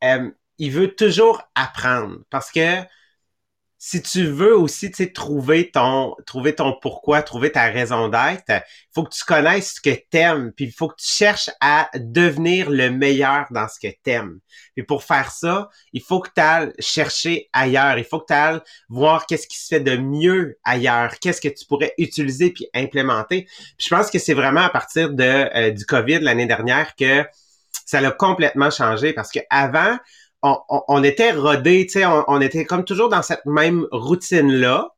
euh, 0.02 0.30
il 0.58 0.70
veut 0.70 0.94
toujours 0.94 1.42
apprendre 1.54 2.18
parce 2.30 2.50
que 2.50 2.80
si 3.84 4.00
tu 4.00 4.26
veux 4.26 4.56
aussi 4.56 4.92
trouver 5.12 5.72
ton 5.72 6.14
trouver 6.24 6.54
ton 6.54 6.72
pourquoi, 6.80 7.20
trouver 7.20 7.50
ta 7.50 7.64
raison 7.64 8.06
d'être, 8.06 8.44
il 8.48 8.92
faut 8.94 9.02
que 9.02 9.12
tu 9.12 9.24
connaisses 9.24 9.74
ce 9.74 9.80
que 9.80 10.00
t'aimes, 10.08 10.52
puis 10.52 10.66
il 10.66 10.72
faut 10.72 10.86
que 10.86 11.02
tu 11.02 11.08
cherches 11.08 11.50
à 11.60 11.90
devenir 11.96 12.70
le 12.70 12.90
meilleur 12.90 13.46
dans 13.50 13.66
ce 13.66 13.80
que 13.80 13.92
t'aimes. 14.04 14.38
Puis 14.76 14.84
pour 14.84 15.02
faire 15.02 15.32
ça, 15.32 15.68
il 15.92 16.00
faut 16.00 16.20
que 16.20 16.28
tu 16.32 16.40
ailles 16.40 16.72
chercher 16.78 17.48
ailleurs, 17.52 17.98
il 17.98 18.04
faut 18.04 18.20
que 18.20 18.26
tu 18.26 18.34
ailles 18.34 18.60
voir 18.88 19.26
qu'est-ce 19.26 19.48
qui 19.48 19.58
se 19.58 19.66
fait 19.66 19.80
de 19.80 19.96
mieux 19.96 20.60
ailleurs, 20.62 21.18
qu'est-ce 21.18 21.40
que 21.40 21.48
tu 21.48 21.66
pourrais 21.66 21.92
utiliser 21.98 22.52
puis 22.52 22.68
implémenter. 22.74 23.46
Puis 23.76 23.88
je 23.88 23.88
pense 23.88 24.12
que 24.12 24.20
c'est 24.20 24.34
vraiment 24.34 24.62
à 24.62 24.70
partir 24.70 25.12
de 25.12 25.24
euh, 25.24 25.70
du 25.72 25.84
Covid 25.86 26.20
l'année 26.20 26.46
dernière 26.46 26.94
que 26.94 27.26
ça 27.84 28.00
l'a 28.00 28.12
complètement 28.12 28.70
changé 28.70 29.12
parce 29.12 29.32
que 29.32 29.40
avant 29.50 29.98
on, 30.42 31.04
était 31.04 31.32
rodé, 31.32 31.86
tu 31.86 32.00
sais, 32.00 32.06
on, 32.06 32.40
était 32.40 32.64
comme 32.64 32.84
toujours 32.84 33.08
dans 33.08 33.22
cette 33.22 33.46
même 33.46 33.86
routine-là. 33.92 34.88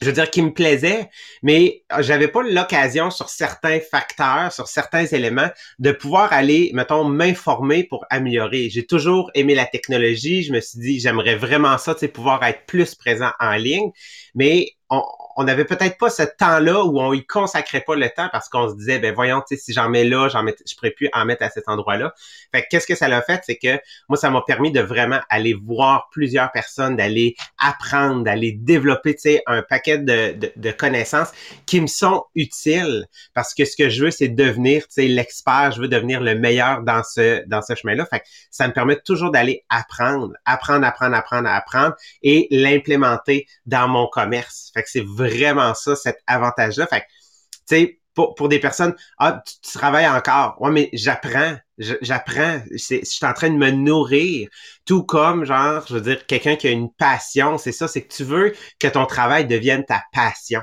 Je 0.00 0.08
veux 0.08 0.12
dire, 0.12 0.30
qui 0.30 0.42
me 0.42 0.52
plaisait, 0.52 1.08
mais 1.44 1.84
j'avais 2.00 2.26
pas 2.26 2.42
l'occasion 2.42 3.12
sur 3.12 3.28
certains 3.28 3.78
facteurs, 3.78 4.52
sur 4.52 4.66
certains 4.66 5.06
éléments, 5.06 5.48
de 5.78 5.92
pouvoir 5.92 6.32
aller, 6.32 6.72
mettons, 6.74 7.04
m'informer 7.04 7.84
pour 7.84 8.04
améliorer. 8.10 8.68
J'ai 8.68 8.84
toujours 8.84 9.30
aimé 9.34 9.54
la 9.54 9.64
technologie. 9.64 10.42
Je 10.42 10.52
me 10.52 10.60
suis 10.60 10.80
dit, 10.80 10.98
j'aimerais 10.98 11.36
vraiment 11.36 11.78
ça, 11.78 11.94
tu 11.94 12.00
sais, 12.00 12.08
pouvoir 12.08 12.42
être 12.42 12.66
plus 12.66 12.96
présent 12.96 13.30
en 13.38 13.52
ligne. 13.52 13.92
Mais 14.34 14.70
on, 14.90 15.02
on 15.36 15.44
n'avait 15.44 15.64
peut-être 15.64 15.98
pas 15.98 16.10
ce 16.10 16.22
temps-là 16.22 16.84
où 16.84 17.00
on 17.00 17.12
y 17.12 17.24
consacrait 17.24 17.80
pas 17.80 17.94
le 17.94 18.08
temps 18.10 18.28
parce 18.30 18.48
qu'on 18.48 18.68
se 18.68 18.74
disait, 18.74 18.98
ben 18.98 19.14
voyons, 19.14 19.42
si 19.46 19.72
j'en 19.72 19.88
mets 19.88 20.04
là, 20.04 20.28
j'en 20.28 20.42
mets, 20.42 20.54
je 20.68 20.74
pourrais 20.74 20.90
plus 20.90 21.08
en 21.12 21.24
mettre 21.24 21.42
à 21.42 21.50
cet 21.50 21.68
endroit-là. 21.68 22.14
Fait 22.54 22.66
qu'est-ce 22.70 22.86
que 22.86 22.94
ça 22.94 23.08
l'a 23.08 23.22
fait, 23.22 23.42
c'est 23.46 23.56
que 23.56 23.80
moi, 24.08 24.16
ça 24.16 24.30
m'a 24.30 24.42
permis 24.42 24.72
de 24.72 24.80
vraiment 24.80 25.20
aller 25.28 25.54
voir 25.54 26.08
plusieurs 26.10 26.52
personnes, 26.52 26.96
d'aller 26.96 27.34
apprendre, 27.58 28.24
d'aller 28.24 28.52
développer, 28.52 29.14
tu 29.14 29.22
sais, 29.22 29.42
un 29.46 29.62
paquet 29.62 29.98
de, 29.98 30.36
de, 30.56 30.70
connaissances 30.72 31.32
qui 31.66 31.80
me 31.80 31.86
sont 31.86 32.24
utiles. 32.34 33.06
Parce 33.34 33.54
que 33.54 33.64
ce 33.64 33.76
que 33.76 33.88
je 33.88 34.04
veux, 34.04 34.10
c'est 34.10 34.28
devenir, 34.28 34.82
tu 34.82 34.94
sais, 34.94 35.08
l'expert, 35.08 35.72
je 35.72 35.80
veux 35.80 35.88
devenir 35.88 36.20
le 36.20 36.34
meilleur 36.34 36.82
dans 36.82 37.02
ce, 37.02 37.46
dans 37.46 37.62
ce 37.62 37.74
chemin-là. 37.74 38.06
Fait 38.06 38.20
que 38.20 38.24
ça 38.50 38.68
me 38.68 38.72
permet 38.72 38.96
toujours 38.96 39.30
d'aller 39.30 39.64
apprendre, 39.68 40.32
apprendre, 40.44 40.86
apprendre, 40.86 41.16
apprendre, 41.16 41.48
apprendre 41.48 41.94
et 42.22 42.48
l'implémenter 42.50 43.46
dans 43.66 43.88
mon 43.88 44.06
Fait 44.30 44.82
que 44.82 44.88
c'est 44.88 45.04
vraiment 45.04 45.74
ça, 45.74 45.96
cet 45.96 46.18
avantage-là. 46.26 46.86
Fait 46.86 47.04
tu 47.68 47.76
sais, 47.76 48.00
pour, 48.14 48.34
pour 48.34 48.48
des 48.48 48.58
personnes, 48.58 48.94
ah, 49.18 49.42
tu, 49.46 49.72
travailles 49.72 50.08
encore. 50.08 50.56
Ouais, 50.60 50.70
mais 50.70 50.90
j'apprends. 50.92 51.56
J'apprends. 51.78 52.60
Je 52.70 53.00
suis 53.02 53.26
en 53.26 53.32
train 53.32 53.50
de 53.50 53.56
me 53.56 53.70
nourrir. 53.70 54.48
Tout 54.84 55.04
comme, 55.04 55.44
genre, 55.44 55.84
je 55.88 55.94
veux 55.94 56.00
dire, 56.00 56.26
quelqu'un 56.26 56.56
qui 56.56 56.68
a 56.68 56.70
une 56.70 56.92
passion, 56.92 57.58
c'est 57.58 57.72
ça, 57.72 57.88
c'est 57.88 58.02
que 58.02 58.14
tu 58.14 58.24
veux 58.24 58.52
que 58.78 58.88
ton 58.88 59.06
travail 59.06 59.46
devienne 59.46 59.84
ta 59.84 60.02
passion. 60.12 60.60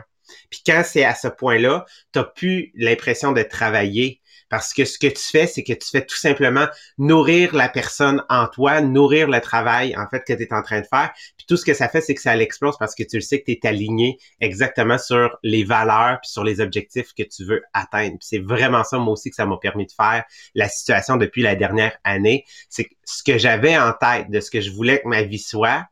Puis 0.49 0.61
quand 0.65 0.83
c'est 0.85 1.03
à 1.03 1.15
ce 1.15 1.27
point-là, 1.27 1.85
tu 2.13 2.19
n'as 2.19 2.25
plus 2.25 2.71
l'impression 2.75 3.31
de 3.31 3.41
travailler. 3.41 4.18
Parce 4.49 4.73
que 4.73 4.85
ce 4.85 4.97
que 4.97 5.07
tu 5.07 5.21
fais, 5.21 5.47
c'est 5.47 5.63
que 5.63 5.73
tu 5.73 5.88
fais 5.89 6.05
tout 6.05 6.15
simplement 6.15 6.67
nourrir 6.97 7.55
la 7.55 7.69
personne 7.69 8.23
en 8.29 8.47
toi, 8.47 8.81
nourrir 8.81 9.27
le 9.27 9.39
travail, 9.39 9.95
en 9.95 10.07
fait, 10.07 10.23
que 10.25 10.33
tu 10.33 10.43
es 10.43 10.53
en 10.53 10.62
train 10.62 10.81
de 10.81 10.88
faire. 10.88 11.12
Puis 11.38 11.45
tout 11.47 11.55
ce 11.55 11.65
que 11.65 11.73
ça 11.73 11.88
fait, 11.88 12.01
c'est 12.01 12.15
que 12.15 12.21
ça 12.21 12.35
l'explose 12.35 12.77
parce 12.77 12.95
que 12.95 13.03
tu 13.03 13.17
le 13.17 13.21
sais 13.21 13.39
que 13.39 13.45
tu 13.45 13.51
es 13.51 13.67
aligné 13.67 14.17
exactement 14.41 14.97
sur 14.97 15.38
les 15.43 15.63
valeurs 15.63 16.19
puis 16.21 16.31
sur 16.31 16.43
les 16.43 16.62
objectifs 16.62 17.13
que 17.13 17.23
tu 17.23 17.45
veux 17.45 17.62
atteindre. 17.73 18.17
C'est 18.21 18.39
vraiment 18.39 18.83
ça, 18.83 18.97
moi 18.97 19.13
aussi, 19.13 19.29
que 19.29 19.35
ça 19.35 19.45
m'a 19.45 19.57
permis 19.57 19.85
de 19.85 19.91
faire 19.91 20.23
la 20.55 20.67
situation 20.67 21.17
depuis 21.17 21.41
la 21.41 21.55
dernière 21.55 21.97
année. 22.03 22.45
C'est 22.69 22.89
ce 23.05 23.23
que 23.23 23.38
j'avais 23.38 23.77
en 23.77 23.93
tête 23.93 24.29
de 24.29 24.39
ce 24.39 24.49
que 24.51 24.62
je 24.62 24.71
voulais 24.71 25.01
que 25.01 25.07
ma 25.07 25.23
vie 25.23 25.39
soit, 25.39 25.85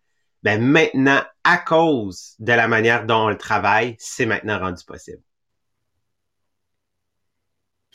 ben 0.43 0.61
maintenant, 0.61 1.21
à 1.43 1.57
cause 1.57 2.35
de 2.39 2.53
la 2.53 2.67
manière 2.67 3.05
dont 3.05 3.25
on 3.25 3.29
le 3.29 3.37
travaille, 3.37 3.95
c'est 3.99 4.25
maintenant 4.25 4.59
rendu 4.59 4.83
possible. 4.85 5.21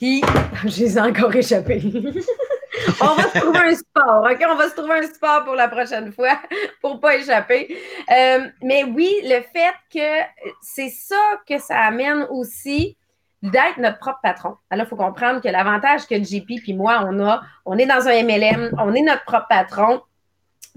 Puis, 0.02 0.20
je 0.64 0.80
les 0.80 0.98
ai 0.98 1.00
encore 1.00 1.32
échappés. 1.36 1.80
on 3.00 3.14
va 3.14 3.22
se 3.22 3.38
trouver 3.38 3.58
un 3.60 3.74
sport, 3.76 4.28
OK? 4.28 4.44
On 4.50 4.56
va 4.56 4.68
se 4.68 4.74
trouver 4.74 4.94
un 4.94 5.02
sport 5.02 5.44
pour 5.44 5.54
la 5.54 5.68
prochaine 5.68 6.10
fois 6.10 6.40
pour 6.82 6.98
pas 6.98 7.14
échapper. 7.14 7.78
Euh, 8.10 8.48
mais 8.64 8.82
oui, 8.82 9.14
le 9.22 9.42
fait 9.42 9.72
que 9.94 10.50
c'est 10.60 10.88
ça 10.88 11.40
que 11.48 11.56
ça 11.60 11.78
amène 11.78 12.26
aussi 12.30 12.96
d'être 13.44 13.78
notre 13.78 14.00
propre 14.00 14.18
patron. 14.24 14.56
Alors, 14.70 14.86
il 14.86 14.88
faut 14.88 14.96
comprendre 14.96 15.40
que 15.40 15.48
l'avantage 15.48 16.08
que 16.08 16.20
JP 16.20 16.48
puis 16.60 16.74
moi, 16.74 17.04
on 17.08 17.24
a, 17.24 17.40
on 17.64 17.78
est 17.78 17.86
dans 17.86 18.08
un 18.08 18.24
MLM, 18.24 18.74
on 18.78 18.92
est 18.94 19.02
notre 19.02 19.22
propre 19.22 19.46
patron. 19.48 20.02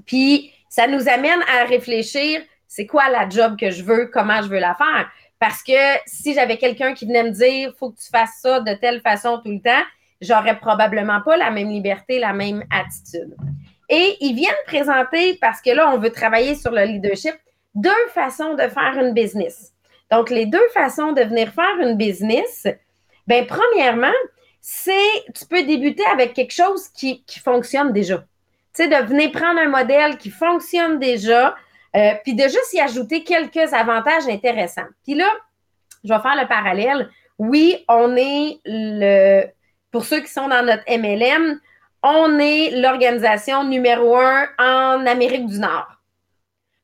Puis, 0.06 0.52
ça 0.70 0.86
nous 0.86 1.10
amène 1.10 1.42
à 1.52 1.64
réfléchir, 1.64 2.44
c'est 2.68 2.86
quoi 2.86 3.10
la 3.10 3.28
job 3.28 3.58
que 3.60 3.72
je 3.72 3.82
veux, 3.82 4.06
comment 4.14 4.44
je 4.44 4.50
veux 4.50 4.60
la 4.60 4.76
faire? 4.76 5.10
Parce 5.40 5.62
que 5.64 5.74
si 6.06 6.34
j'avais 6.34 6.58
quelqu'un 6.58 6.94
qui 6.94 7.06
venait 7.06 7.24
me 7.24 7.32
dire 7.32 7.74
faut 7.78 7.92
que 7.92 8.00
tu 8.00 8.10
fasses 8.10 8.40
ça 8.42 8.60
de 8.62 8.74
telle 8.74 9.02
façon 9.02 9.42
tout 9.44 9.52
le 9.52 9.62
temps, 9.62 9.84
j'aurais 10.22 10.58
probablement 10.58 11.22
pas 11.22 11.38
la 11.38 11.52
même 11.52 11.70
liberté, 11.70 12.20
la 12.20 12.34
même 12.34 12.64
attitude. 12.72 13.36
Et 13.90 14.18
ils 14.22 14.36
viennent 14.36 14.54
présenter, 14.66 15.38
parce 15.40 15.62
que 15.62 15.70
là, 15.70 15.92
on 15.94 16.00
veut 16.00 16.10
travailler 16.10 16.56
sur 16.56 16.72
le 16.72 16.84
leadership, 16.84 17.36
deux 17.76 17.92
façons 18.14 18.56
de 18.56 18.68
faire 18.68 18.98
une 19.00 19.14
business. 19.14 19.74
Donc, 20.12 20.30
les 20.30 20.46
deux 20.46 20.68
façons 20.74 21.12
de 21.12 21.22
venir 21.22 21.50
faire 21.50 21.80
une 21.80 21.98
business, 21.98 22.68
bien, 23.28 23.46
premièrement, 23.46 24.14
c'est 24.62 25.24
tu 25.36 25.46
peux 25.46 25.64
débuter 25.64 26.04
avec 26.12 26.34
quelque 26.34 26.54
chose 26.54 26.88
qui, 26.90 27.24
qui 27.26 27.40
fonctionne 27.40 27.94
déjà. 27.94 28.18
Tu 28.76 28.84
sais, 28.84 28.88
de 28.88 29.08
venir 29.08 29.32
prendre 29.32 29.60
un 29.60 29.70
modèle 29.70 30.18
qui 30.18 30.32
fonctionne 30.32 31.00
déjà, 31.00 31.56
euh, 31.96 32.14
puis 32.24 32.34
de 32.34 32.44
juste 32.44 32.74
y 32.74 32.80
ajouter 32.80 33.24
quelques 33.24 33.74
avantages 33.74 34.28
intéressants. 34.28 34.88
Puis 35.04 35.16
là, 35.16 35.30
je 36.04 36.14
vais 36.14 36.20
faire 36.20 36.36
le 36.40 36.48
parallèle. 36.48 37.10
Oui, 37.38 37.84
on 37.88 38.16
est 38.16 38.60
le, 38.66 39.46
pour 39.92 40.06
ceux 40.06 40.22
qui 40.22 40.32
sont 40.32 40.48
dans 40.48 40.66
notre 40.66 40.84
MLM, 40.90 41.60
on 42.04 42.38
est 42.38 42.72
l'organisation 42.72 43.64
numéro 43.64 44.18
un 44.18 44.48
en 44.60 45.06
Amérique 45.06 45.48
du 45.48 45.60
Nord. 45.60 45.88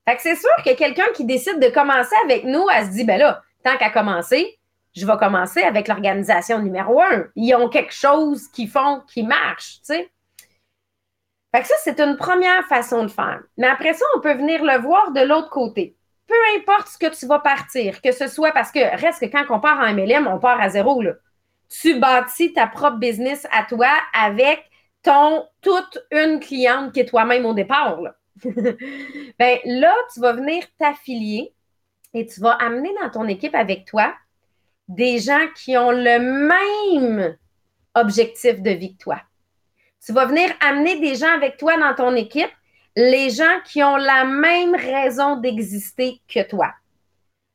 Fait 0.07 0.15
que 0.15 0.21
c'est 0.21 0.35
sûr 0.35 0.49
que 0.65 0.73
quelqu'un 0.75 1.07
qui 1.13 1.25
décide 1.25 1.59
de 1.59 1.67
commencer 1.67 2.15
avec 2.23 2.43
nous, 2.43 2.65
elle 2.73 2.85
se 2.85 2.91
dit, 2.91 3.03
ben 3.03 3.19
là, 3.19 3.41
tant 3.63 3.77
qu'à 3.77 3.91
commencer, 3.91 4.59
je 4.95 5.05
vais 5.05 5.17
commencer 5.17 5.61
avec 5.61 5.87
l'organisation 5.87 6.59
numéro 6.59 7.01
un. 7.01 7.25
Ils 7.35 7.53
ont 7.55 7.69
quelque 7.69 7.93
chose 7.93 8.47
qui 8.47 8.67
font 8.67 9.01
qui 9.07 9.23
marche, 9.23 9.79
tu 9.85 9.93
sais. 9.93 10.09
Fait 11.53 11.61
que 11.61 11.67
ça, 11.67 11.75
c'est 11.83 11.99
une 11.99 12.15
première 12.15 12.65
façon 12.67 13.03
de 13.03 13.09
faire. 13.09 13.41
Mais 13.57 13.67
après 13.67 13.93
ça, 13.93 14.05
on 14.15 14.21
peut 14.21 14.33
venir 14.33 14.63
le 14.63 14.79
voir 14.79 15.11
de 15.11 15.21
l'autre 15.21 15.49
côté. 15.49 15.97
Peu 16.27 16.35
importe 16.57 16.87
ce 16.87 16.97
que 16.97 17.13
tu 17.13 17.25
vas 17.27 17.39
partir, 17.39 18.01
que 18.01 18.13
ce 18.13 18.27
soit 18.27 18.51
parce 18.51 18.71
que 18.71 18.79
reste 19.01 19.19
que 19.19 19.25
quand 19.25 19.45
on 19.49 19.59
part 19.59 19.79
en 19.79 19.93
MLM, 19.93 20.27
on 20.27 20.39
part 20.39 20.61
à 20.61 20.69
zéro. 20.69 21.03
Tu 21.67 21.99
bâtis 21.99 22.53
ta 22.53 22.67
propre 22.67 22.97
business 22.97 23.45
à 23.51 23.63
toi 23.63 23.89
avec 24.13 24.63
ton 25.03 25.45
toute 25.61 25.99
une 26.11 26.39
cliente 26.39 26.93
qui 26.93 27.01
est 27.01 27.05
toi-même 27.05 27.45
au 27.45 27.53
départ. 27.53 27.99
Là. 28.01 28.15
ben, 29.39 29.59
là, 29.65 29.93
tu 30.13 30.21
vas 30.21 30.33
venir 30.33 30.63
t'affilier 30.79 31.53
et 32.13 32.25
tu 32.25 32.39
vas 32.39 32.51
amener 32.51 32.93
dans 33.01 33.09
ton 33.09 33.27
équipe 33.27 33.55
avec 33.55 33.85
toi 33.85 34.13
des 34.87 35.19
gens 35.19 35.47
qui 35.55 35.77
ont 35.77 35.91
le 35.91 36.19
même 36.19 37.37
objectif 37.95 38.61
de 38.61 38.71
vie 38.71 38.95
que 38.95 39.03
toi. 39.03 39.21
Tu 40.05 40.13
vas 40.13 40.25
venir 40.25 40.49
amener 40.61 40.99
des 40.99 41.15
gens 41.15 41.33
avec 41.33 41.57
toi 41.57 41.77
dans 41.77 41.93
ton 41.93 42.15
équipe, 42.15 42.49
les 42.95 43.29
gens 43.29 43.59
qui 43.65 43.83
ont 43.83 43.97
la 43.97 44.25
même 44.25 44.75
raison 44.75 45.37
d'exister 45.37 46.19
que 46.27 46.47
toi. 46.47 46.73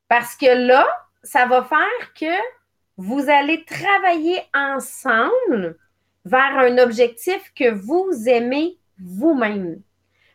Parce 0.09 0.37
que 0.37 0.47
là, 0.47 0.87
ça 1.23 1.47
va 1.47 1.65
faire 1.65 2.15
que 2.15 2.33
vous 2.97 3.29
allez 3.29 3.65
travailler 3.65 4.41
ensemble 4.55 5.77
vers 6.25 6.59
un 6.59 6.79
objectif 6.79 7.53
que 7.55 7.71
vous 7.71 8.29
aimez 8.29 8.79
vous-même. 8.99 9.81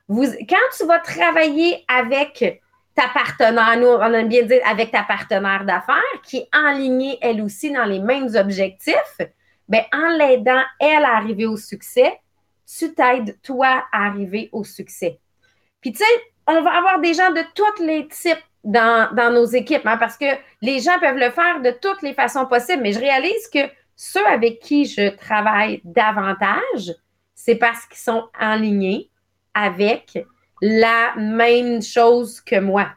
Vous, 0.08 0.26
quand 0.50 0.78
tu 0.78 0.86
vas 0.86 1.00
travailler 1.00 1.84
avec 1.88 2.62
ta 2.94 3.08
partenaire, 3.08 3.78
nous, 3.78 3.88
on 3.88 4.14
aime 4.14 4.28
bien 4.28 4.44
dire 4.44 4.62
avec 4.66 4.92
ta 4.92 5.04
partenaire 5.04 5.64
d'affaires, 5.64 6.22
qui 6.24 6.38
est 6.38 6.50
enlignée 6.54 7.18
elle 7.22 7.42
aussi 7.42 7.72
dans 7.72 7.86
les 7.86 8.00
mêmes 8.00 8.36
objectifs, 8.36 9.22
bien, 9.72 9.86
en 9.94 10.10
l'aidant, 10.18 10.62
elle, 10.80 11.06
à 11.06 11.16
arriver 11.16 11.46
au 11.46 11.58
succès, 11.58 12.20
tu 12.68 12.94
t'aides, 12.94 13.38
toi, 13.42 13.86
à 13.92 14.08
arriver 14.08 14.50
au 14.52 14.64
succès. 14.64 15.20
Puis, 15.80 15.94
tu 15.94 16.00
sais, 16.00 16.22
on 16.48 16.62
va 16.62 16.78
avoir 16.78 17.00
des 17.00 17.14
gens 17.14 17.32
de 17.32 17.42
tous 17.56 17.84
les 17.84 18.08
types 18.08 18.44
dans, 18.64 19.34
nos 19.34 19.46
équipes, 19.46 19.86
hein, 19.86 19.98
parce 19.98 20.18
que 20.18 20.26
les 20.62 20.80
gens 20.80 21.00
peuvent 21.00 21.18
le 21.18 21.32
faire 21.32 21.62
de 21.62 21.72
toutes 21.72 22.02
les 22.02 22.14
façons 22.14 22.46
possibles, 22.46 22.84
mais 22.84 22.92
je 22.92 23.00
réalise 23.00 23.48
que 23.48 23.60
ceux 23.96 24.26
avec 24.28 24.60
qui 24.60 24.86
je 24.86 25.10
travaille 25.16 25.82
davantage, 25.84 26.94
c'est 27.34 27.56
parce 27.56 27.86
qu'ils 27.86 27.98
sont 27.98 28.28
alignés 28.38 29.10
avec 29.54 30.26
la 30.62 31.16
même 31.16 31.82
chose 31.82 32.40
que 32.42 32.60
moi. 32.60 32.90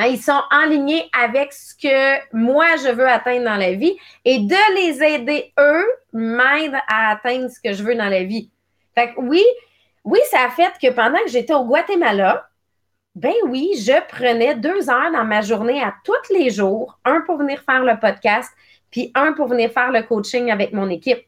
Hein, 0.00 0.06
ils 0.06 0.22
sont 0.22 0.40
alignés 0.48 1.10
avec 1.12 1.52
ce 1.52 1.74
que 1.74 2.20
moi, 2.32 2.76
je 2.76 2.92
veux 2.92 3.08
atteindre 3.08 3.46
dans 3.46 3.56
la 3.56 3.72
vie 3.72 3.96
et 4.24 4.38
de 4.38 4.74
les 4.76 5.02
aider, 5.02 5.52
eux, 5.58 5.86
m'aide 6.12 6.76
à 6.86 7.10
atteindre 7.10 7.50
ce 7.50 7.60
que 7.60 7.74
je 7.74 7.82
veux 7.82 7.96
dans 7.96 8.08
la 8.08 8.22
vie. 8.22 8.48
Fait 8.94 9.12
que 9.12 9.20
oui, 9.20 9.44
oui, 10.04 10.20
ça 10.30 10.44
a 10.44 10.50
fait 10.50 10.72
que 10.80 10.92
pendant 10.92 11.18
que 11.18 11.30
j'étais 11.30 11.52
au 11.52 11.64
Guatemala, 11.64 12.48
ben 13.16 13.34
oui, 13.46 13.72
je 13.76 14.00
prenais 14.06 14.54
deux 14.54 14.88
heures 14.88 15.10
dans 15.10 15.24
ma 15.24 15.40
journée 15.40 15.82
à 15.82 15.92
tous 16.04 16.32
les 16.32 16.50
jours, 16.50 17.00
un 17.04 17.22
pour 17.22 17.36
venir 17.36 17.60
faire 17.68 17.82
le 17.82 17.98
podcast, 17.98 18.52
puis 18.92 19.10
un 19.16 19.32
pour 19.32 19.48
venir 19.48 19.72
faire 19.72 19.90
le 19.90 20.02
coaching 20.04 20.52
avec 20.52 20.72
mon 20.72 20.90
équipe. 20.90 21.26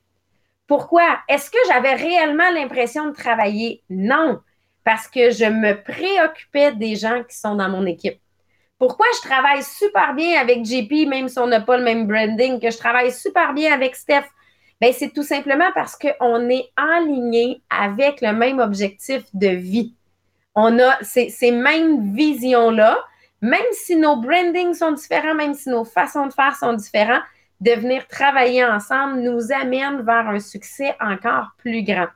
Pourquoi? 0.69 1.19
Est-ce 1.29 1.51
que 1.51 1.59
j'avais 1.67 1.95
réellement 1.95 2.51
l'impression 2.53 3.09
de 3.09 3.15
travailler? 3.15 3.83
Non, 3.91 4.39
parce 4.85 5.09
que 5.09 5.31
je 5.31 5.47
me 5.47 5.83
préoccupais 5.83 6.71
des 6.71 6.95
gens 6.95 7.25
qui 7.29 7.37
sont 7.37 7.57
dans 7.57 7.69
mon 7.69 7.85
équipe. 7.85 8.21
Pourquoi 8.81 9.05
je 9.15 9.29
travaille 9.29 9.63
super 9.63 10.15
bien 10.15 10.41
avec 10.41 10.65
JP, 10.65 11.07
même 11.07 11.29
si 11.29 11.39
on 11.39 11.47
n'a 11.47 11.61
pas 11.61 11.77
le 11.77 11.85
même 11.85 12.07
branding, 12.07 12.59
que 12.59 12.71
je 12.71 12.79
travaille 12.79 13.13
super 13.13 13.53
bien 13.53 13.75
avec 13.75 13.95
Steph? 13.95 14.25
Bien, 14.81 14.91
c'est 14.95 15.13
tout 15.13 15.23
simplement 15.23 15.71
parce 15.75 15.97
qu'on 15.97 16.49
est 16.49 16.71
aligné 16.77 17.61
avec 17.69 18.23
le 18.23 18.33
même 18.33 18.59
objectif 18.59 19.25
de 19.35 19.49
vie. 19.49 19.95
On 20.55 20.79
a 20.79 20.97
ces, 21.03 21.51
mêmes 21.51 22.15
visions-là, 22.15 22.99
même 23.43 23.61
si 23.73 23.97
nos 23.97 24.17
brandings 24.17 24.73
sont 24.73 24.93
différents, 24.93 25.35
même 25.35 25.53
si 25.53 25.69
nos 25.69 25.85
façons 25.85 26.27
de 26.27 26.33
faire 26.33 26.57
sont 26.57 26.73
différents, 26.73 27.21
de 27.61 27.73
venir 27.73 28.07
travailler 28.07 28.65
ensemble 28.65 29.21
nous 29.21 29.53
amène 29.53 30.01
vers 30.01 30.27
un 30.27 30.41
succès 30.41 30.97
encore 31.01 31.49
plus 31.59 31.83
grand. 31.83 32.09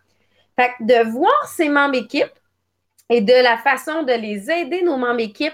Fait 0.59 0.71
que 0.79 0.85
de 0.85 1.11
voir 1.11 1.47
ces 1.47 1.69
membres 1.69 1.97
équipes 1.97 2.33
et 3.11 3.21
de 3.21 3.35
la 3.35 3.59
façon 3.59 4.03
de 4.03 4.15
les 4.15 4.51
aider, 4.51 4.83
nos 4.83 4.97
membres 4.97 5.21
équipes, 5.21 5.53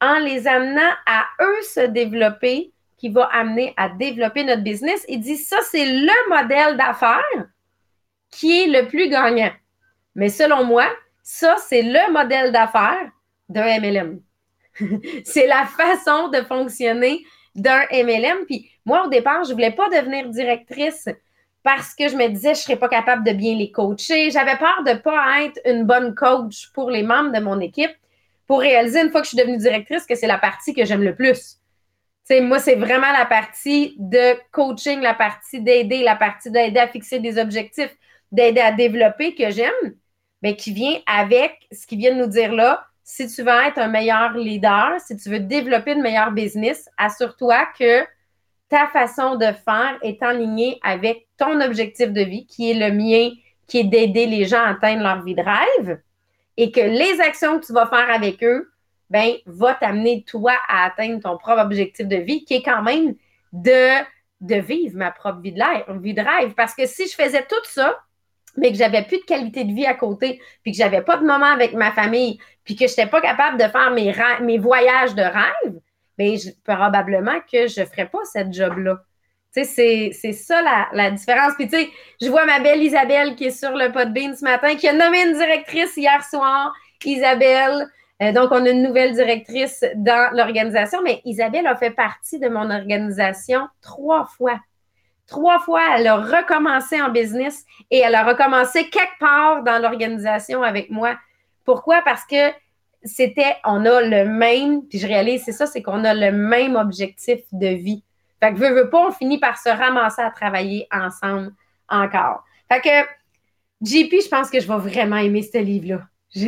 en 0.00 0.18
les 0.18 0.46
amenant 0.46 0.92
à 1.06 1.24
eux 1.40 1.62
se 1.62 1.80
développer, 1.80 2.72
qui 2.96 3.08
va 3.08 3.24
amener 3.32 3.74
à 3.76 3.88
développer 3.88 4.44
notre 4.44 4.62
business. 4.62 5.04
Il 5.08 5.20
dit 5.20 5.36
ça, 5.36 5.58
c'est 5.62 5.86
le 5.86 6.28
modèle 6.28 6.76
d'affaires 6.76 7.46
qui 8.30 8.62
est 8.62 8.66
le 8.66 8.88
plus 8.88 9.08
gagnant. 9.08 9.52
Mais 10.14 10.28
selon 10.28 10.64
moi, 10.64 10.86
ça, 11.22 11.56
c'est 11.58 11.82
le 11.82 12.12
modèle 12.12 12.52
d'affaires 12.52 13.10
d'un 13.48 13.80
MLM. 13.80 14.20
c'est 15.24 15.46
la 15.46 15.64
façon 15.64 16.28
de 16.28 16.38
fonctionner 16.42 17.24
d'un 17.54 17.82
MLM. 17.92 18.46
Puis 18.46 18.70
moi, 18.84 19.06
au 19.06 19.08
départ, 19.08 19.44
je 19.44 19.50
ne 19.50 19.54
voulais 19.54 19.72
pas 19.72 19.88
devenir 19.88 20.28
directrice 20.28 21.08
parce 21.62 21.94
que 21.94 22.08
je 22.08 22.16
me 22.16 22.28
disais, 22.28 22.54
je 22.54 22.60
ne 22.60 22.62
serais 22.62 22.76
pas 22.76 22.88
capable 22.88 23.24
de 23.24 23.32
bien 23.32 23.54
les 23.54 23.70
coacher. 23.70 24.30
J'avais 24.30 24.56
peur 24.56 24.82
de 24.84 24.92
ne 24.92 24.98
pas 24.98 25.42
être 25.42 25.60
une 25.64 25.84
bonne 25.84 26.14
coach 26.14 26.70
pour 26.72 26.90
les 26.90 27.02
membres 27.02 27.32
de 27.32 27.40
mon 27.40 27.60
équipe 27.60 27.90
pour 28.48 28.60
réaliser 28.60 29.02
une 29.02 29.10
fois 29.10 29.20
que 29.20 29.26
je 29.26 29.28
suis 29.28 29.38
devenue 29.38 29.58
directrice 29.58 30.06
que 30.06 30.14
c'est 30.14 30.26
la 30.26 30.38
partie 30.38 30.74
que 30.74 30.84
j'aime 30.84 31.02
le 31.02 31.14
plus. 31.14 31.58
sais, 32.24 32.40
moi, 32.40 32.58
c'est 32.58 32.76
vraiment 32.76 33.12
la 33.12 33.26
partie 33.26 33.94
de 33.98 34.36
coaching, 34.50 35.00
la 35.00 35.14
partie 35.14 35.60
d'aider, 35.60 36.02
la 36.02 36.16
partie 36.16 36.50
d'aider 36.50 36.80
à 36.80 36.88
fixer 36.88 37.20
des 37.20 37.38
objectifs, 37.38 37.94
d'aider 38.32 38.62
à 38.62 38.72
développer 38.72 39.34
que 39.34 39.50
j'aime, 39.50 39.94
mais 40.42 40.56
qui 40.56 40.72
vient 40.72 40.98
avec 41.06 41.58
ce 41.70 41.86
qu'il 41.86 41.98
vient 41.98 42.14
de 42.14 42.20
nous 42.20 42.26
dire 42.26 42.52
là, 42.52 42.86
si 43.04 43.26
tu 43.28 43.42
veux 43.42 43.66
être 43.66 43.78
un 43.78 43.88
meilleur 43.88 44.32
leader, 44.32 44.94
si 44.98 45.16
tu 45.16 45.28
veux 45.28 45.40
développer 45.40 45.92
une 45.92 46.02
meilleure 46.02 46.32
business, 46.32 46.88
assure-toi 46.96 47.66
que 47.78 48.04
ta 48.70 48.86
façon 48.88 49.36
de 49.36 49.46
faire 49.46 49.98
est 50.02 50.22
en 50.22 50.30
ligne 50.30 50.76
avec 50.82 51.26
ton 51.36 51.60
objectif 51.60 52.12
de 52.12 52.22
vie, 52.22 52.46
qui 52.46 52.70
est 52.70 52.74
le 52.74 52.94
mien, 52.94 53.30
qui 53.66 53.80
est 53.80 53.84
d'aider 53.84 54.26
les 54.26 54.46
gens 54.46 54.62
à 54.62 54.70
atteindre 54.70 55.02
leur 55.02 55.22
vie 55.22 55.34
de 55.34 55.42
rêve, 55.42 55.98
et 56.58 56.72
que 56.72 56.80
les 56.80 57.20
actions 57.20 57.60
que 57.60 57.66
tu 57.66 57.72
vas 57.72 57.86
faire 57.86 58.10
avec 58.10 58.42
eux, 58.42 58.70
ben, 59.10 59.34
va 59.46 59.74
t'amener 59.74 60.24
toi 60.26 60.54
à 60.68 60.86
atteindre 60.86 61.22
ton 61.22 61.38
propre 61.38 61.62
objectif 61.62 62.06
de 62.06 62.16
vie, 62.16 62.44
qui 62.44 62.54
est 62.54 62.62
quand 62.62 62.82
même 62.82 63.14
de, 63.52 64.04
de 64.40 64.56
vivre 64.56 64.98
ma 64.98 65.12
propre 65.12 65.40
vie 65.40 65.52
de, 65.52 66.02
vie 66.02 66.14
de 66.14 66.20
rêve. 66.20 66.54
Parce 66.54 66.74
que 66.74 66.84
si 66.86 67.06
je 67.06 67.14
faisais 67.14 67.46
tout 67.48 67.64
ça, 67.64 67.96
mais 68.56 68.72
que 68.72 68.76
j'avais 68.76 69.04
plus 69.04 69.18
de 69.18 69.24
qualité 69.24 69.62
de 69.64 69.72
vie 69.72 69.86
à 69.86 69.94
côté, 69.94 70.42
puis 70.64 70.72
que 70.72 70.78
j'avais 70.78 71.00
pas 71.00 71.16
de 71.16 71.24
moment 71.24 71.46
avec 71.46 71.74
ma 71.74 71.92
famille, 71.92 72.40
puis 72.64 72.74
que 72.74 72.88
je 72.88 72.92
n'étais 72.92 73.06
pas 73.06 73.20
capable 73.20 73.56
de 73.56 73.68
faire 73.68 73.92
mes, 73.92 74.12
mes 74.42 74.58
voyages 74.58 75.14
de 75.14 75.22
rêve, 75.22 75.80
bien, 76.18 76.34
probablement 76.64 77.38
que 77.50 77.68
je 77.68 77.82
ne 77.82 77.86
ferais 77.86 78.08
pas 78.08 78.24
cette 78.24 78.52
job-là. 78.52 79.00
C'est 79.50 80.32
ça 80.32 80.62
la, 80.92 81.10
différence. 81.10 81.54
Puis, 81.54 81.68
tu 81.68 81.76
sais, 81.76 81.88
je 82.20 82.28
vois 82.28 82.46
ma 82.46 82.60
belle 82.60 82.82
Isabelle 82.82 83.34
qui 83.34 83.46
est 83.46 83.50
sur 83.50 83.72
le 83.72 83.90
Podbean 83.90 84.34
ce 84.36 84.44
matin, 84.44 84.76
qui 84.76 84.88
a 84.88 84.92
nommé 84.92 85.22
une 85.22 85.36
directrice 85.36 85.96
hier 85.96 86.22
soir, 86.22 86.72
Isabelle. 87.04 87.88
Euh, 88.22 88.32
donc, 88.32 88.50
on 88.50 88.64
a 88.64 88.70
une 88.70 88.82
nouvelle 88.82 89.14
directrice 89.14 89.84
dans 89.94 90.34
l'organisation, 90.34 91.00
mais 91.02 91.22
Isabelle 91.24 91.66
a 91.66 91.76
fait 91.76 91.90
partie 91.90 92.38
de 92.38 92.48
mon 92.48 92.70
organisation 92.70 93.68
trois 93.80 94.26
fois. 94.26 94.58
Trois 95.26 95.58
fois, 95.60 95.82
elle 95.96 96.06
a 96.06 96.16
recommencé 96.16 97.00
en 97.00 97.10
business 97.10 97.64
et 97.90 97.98
elle 97.98 98.14
a 98.14 98.24
recommencé 98.24 98.88
quelque 98.88 99.18
part 99.20 99.62
dans 99.62 99.78
l'organisation 99.80 100.62
avec 100.62 100.90
moi. 100.90 101.16
Pourquoi? 101.64 102.00
Parce 102.02 102.24
que 102.24 102.50
c'était, 103.04 103.56
on 103.64 103.84
a 103.84 104.00
le 104.00 104.24
même, 104.24 104.82
puis 104.88 104.98
je 104.98 105.06
réalise, 105.06 105.42
c'est 105.44 105.52
ça, 105.52 105.66
c'est 105.66 105.82
qu'on 105.82 106.04
a 106.04 106.14
le 106.14 106.32
même 106.32 106.76
objectif 106.76 107.40
de 107.52 107.68
vie. 107.68 108.02
Fait 108.40 108.52
que, 108.52 108.58
veux, 108.58 108.72
veux 108.72 108.90
pas, 108.90 109.08
on 109.08 109.12
finit 109.12 109.38
par 109.38 109.58
se 109.58 109.68
ramasser 109.68 110.22
à 110.22 110.30
travailler 110.30 110.86
ensemble 110.92 111.52
encore. 111.88 112.44
Fait 112.70 112.80
que, 112.80 113.08
JP, 113.82 114.12
je 114.22 114.28
pense 114.28 114.50
que 114.50 114.60
je 114.60 114.66
vais 114.66 114.78
vraiment 114.78 115.16
aimer 115.16 115.42
ce 115.42 115.58
livre-là. 115.58 116.02
Je... 116.34 116.40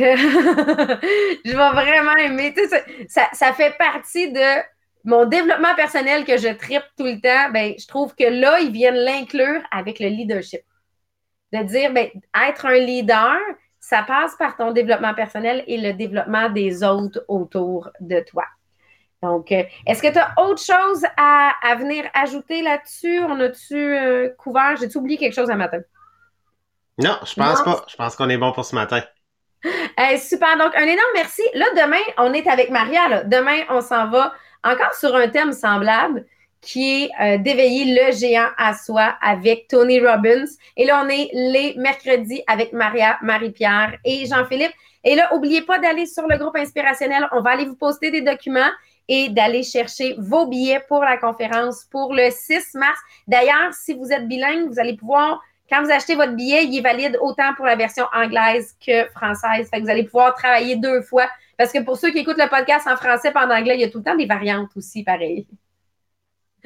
vais 1.45 1.53
vraiment 1.53 2.15
aimer. 2.17 2.53
Ça, 3.07 3.27
ça 3.33 3.53
fait 3.53 3.75
partie 3.77 4.31
de 4.31 4.61
mon 5.03 5.25
développement 5.25 5.75
personnel 5.75 6.25
que 6.25 6.37
je 6.37 6.49
tripe 6.49 6.83
tout 6.97 7.05
le 7.05 7.19
temps, 7.19 7.51
ben, 7.51 7.73
je 7.77 7.87
trouve 7.87 8.13
que 8.15 8.23
là, 8.23 8.59
ils 8.59 8.71
viennent 8.71 8.95
l'inclure 8.95 9.61
avec 9.71 9.99
le 9.99 10.07
leadership. 10.07 10.61
De 11.53 11.63
dire, 11.63 11.91
ben, 11.91 12.07
être 12.47 12.65
un 12.65 12.77
leader, 12.77 13.37
ça 13.79 14.03
passe 14.03 14.35
par 14.35 14.55
ton 14.55 14.71
développement 14.71 15.13
personnel 15.13 15.63
et 15.67 15.77
le 15.77 15.93
développement 15.93 16.49
des 16.49 16.83
autres 16.83 17.23
autour 17.27 17.89
de 17.99 18.19
toi. 18.21 18.45
Donc, 19.21 19.51
euh, 19.51 19.63
est-ce 19.85 20.01
que 20.01 20.11
tu 20.11 20.17
as 20.17 20.33
autre 20.37 20.63
chose 20.63 21.05
à, 21.15 21.75
venir 21.77 22.05
ajouter 22.13 22.61
là-dessus? 22.61 23.21
On 23.23 23.39
a-tu 23.39 23.75
euh, 23.75 24.29
couvert? 24.37 24.75
J'ai-tu 24.79 24.97
oublié 24.97 25.17
quelque 25.17 25.35
chose 25.35 25.49
un 25.49 25.55
matin? 25.55 25.79
Non, 26.97 27.17
je 27.25 27.35
pense 27.35 27.61
pas. 27.61 27.85
Je 27.87 27.95
pense 27.95 28.15
qu'on 28.15 28.29
est 28.29 28.37
bon 28.37 28.51
pour 28.51 28.65
ce 28.65 28.73
matin. 28.73 29.01
super. 30.17 30.57
Donc, 30.57 30.75
un 30.75 30.83
énorme 30.83 31.11
merci. 31.13 31.43
Là, 31.53 31.65
demain, 31.75 32.01
on 32.17 32.33
est 32.33 32.47
avec 32.47 32.71
Maria. 32.71 33.23
Demain, 33.23 33.59
on 33.69 33.81
s'en 33.81 34.09
va 34.09 34.33
encore 34.63 34.93
sur 34.93 35.15
un 35.15 35.27
thème 35.27 35.53
semblable 35.53 36.25
qui 36.61 37.03
est 37.03 37.09
euh, 37.19 37.37
d'éveiller 37.39 37.95
le 37.95 38.11
géant 38.15 38.49
à 38.57 38.75
soi 38.75 39.15
avec 39.21 39.67
Tony 39.67 39.99
Robbins. 39.99 40.45
Et 40.77 40.85
là, 40.85 41.03
on 41.03 41.09
est 41.09 41.29
les 41.33 41.75
mercredis 41.77 42.43
avec 42.47 42.71
Maria, 42.71 43.17
Marie-Pierre 43.21 43.97
et 44.05 44.25
Jean-Philippe. 44.27 44.73
Et 45.03 45.15
là, 45.15 45.29
n'oubliez 45.31 45.63
pas 45.63 45.79
d'aller 45.79 46.05
sur 46.05 46.27
le 46.27 46.37
groupe 46.37 46.55
inspirationnel. 46.55 47.27
On 47.31 47.41
va 47.41 47.51
aller 47.51 47.65
vous 47.65 47.75
poster 47.75 48.11
des 48.11 48.21
documents 48.21 48.69
et 49.13 49.27
d'aller 49.27 49.61
chercher 49.61 50.15
vos 50.17 50.47
billets 50.47 50.79
pour 50.87 51.01
la 51.01 51.17
conférence 51.17 51.83
pour 51.91 52.13
le 52.13 52.29
6 52.31 52.75
mars. 52.75 52.97
D'ailleurs, 53.27 53.73
si 53.73 53.93
vous 53.93 54.09
êtes 54.09 54.25
bilingue, 54.25 54.69
vous 54.69 54.79
allez 54.79 54.95
pouvoir, 54.95 55.41
quand 55.69 55.83
vous 55.83 55.91
achetez 55.91 56.15
votre 56.15 56.31
billet, 56.31 56.63
il 56.63 56.77
est 56.77 56.81
valide 56.81 57.17
autant 57.19 57.53
pour 57.57 57.65
la 57.65 57.75
version 57.75 58.05
anglaise 58.13 58.73
que 58.79 59.09
française. 59.09 59.69
Fait 59.69 59.79
que 59.79 59.83
vous 59.83 59.89
allez 59.89 60.05
pouvoir 60.05 60.33
travailler 60.33 60.77
deux 60.77 61.01
fois 61.01 61.27
parce 61.57 61.73
que 61.73 61.79
pour 61.79 61.97
ceux 61.97 62.11
qui 62.11 62.19
écoutent 62.19 62.37
le 62.37 62.47
podcast 62.47 62.87
en 62.87 62.95
français 62.95 63.33
et 63.35 63.37
en 63.37 63.51
anglais, 63.51 63.75
il 63.75 63.81
y 63.81 63.83
a 63.83 63.89
tout 63.89 63.97
le 63.97 64.03
temps 64.05 64.15
des 64.15 64.27
variantes 64.27 64.71
aussi, 64.77 65.03
pareil. 65.03 65.45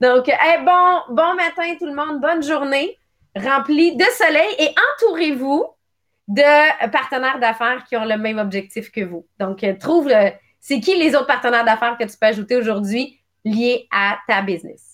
Donc, 0.00 0.26
bon, 0.64 1.00
bon 1.10 1.34
matin 1.36 1.72
tout 1.78 1.86
le 1.86 1.94
monde, 1.94 2.20
bonne 2.20 2.42
journée, 2.42 2.98
remplie 3.36 3.94
de 3.94 4.04
soleil 4.04 4.56
et 4.58 4.74
entourez-vous 4.94 5.66
de 6.26 6.90
partenaires 6.90 7.38
d'affaires 7.38 7.84
qui 7.88 7.96
ont 7.96 8.04
le 8.04 8.18
même 8.18 8.38
objectif 8.38 8.90
que 8.90 9.02
vous. 9.02 9.24
Donc, 9.38 9.62
euh, 9.62 9.74
trouve 9.78 10.08
le, 10.08 10.32
c'est 10.60 10.80
qui 10.80 10.96
les 10.96 11.14
autres 11.14 11.26
partenaires 11.26 11.64
d'affaires 11.64 11.96
que 11.98 12.04
tu 12.04 12.16
peux 12.18 12.26
ajouter 12.26 12.56
aujourd'hui 12.56 13.20
liés 13.44 13.86
à 13.90 14.18
ta 14.26 14.42
business? 14.42 14.85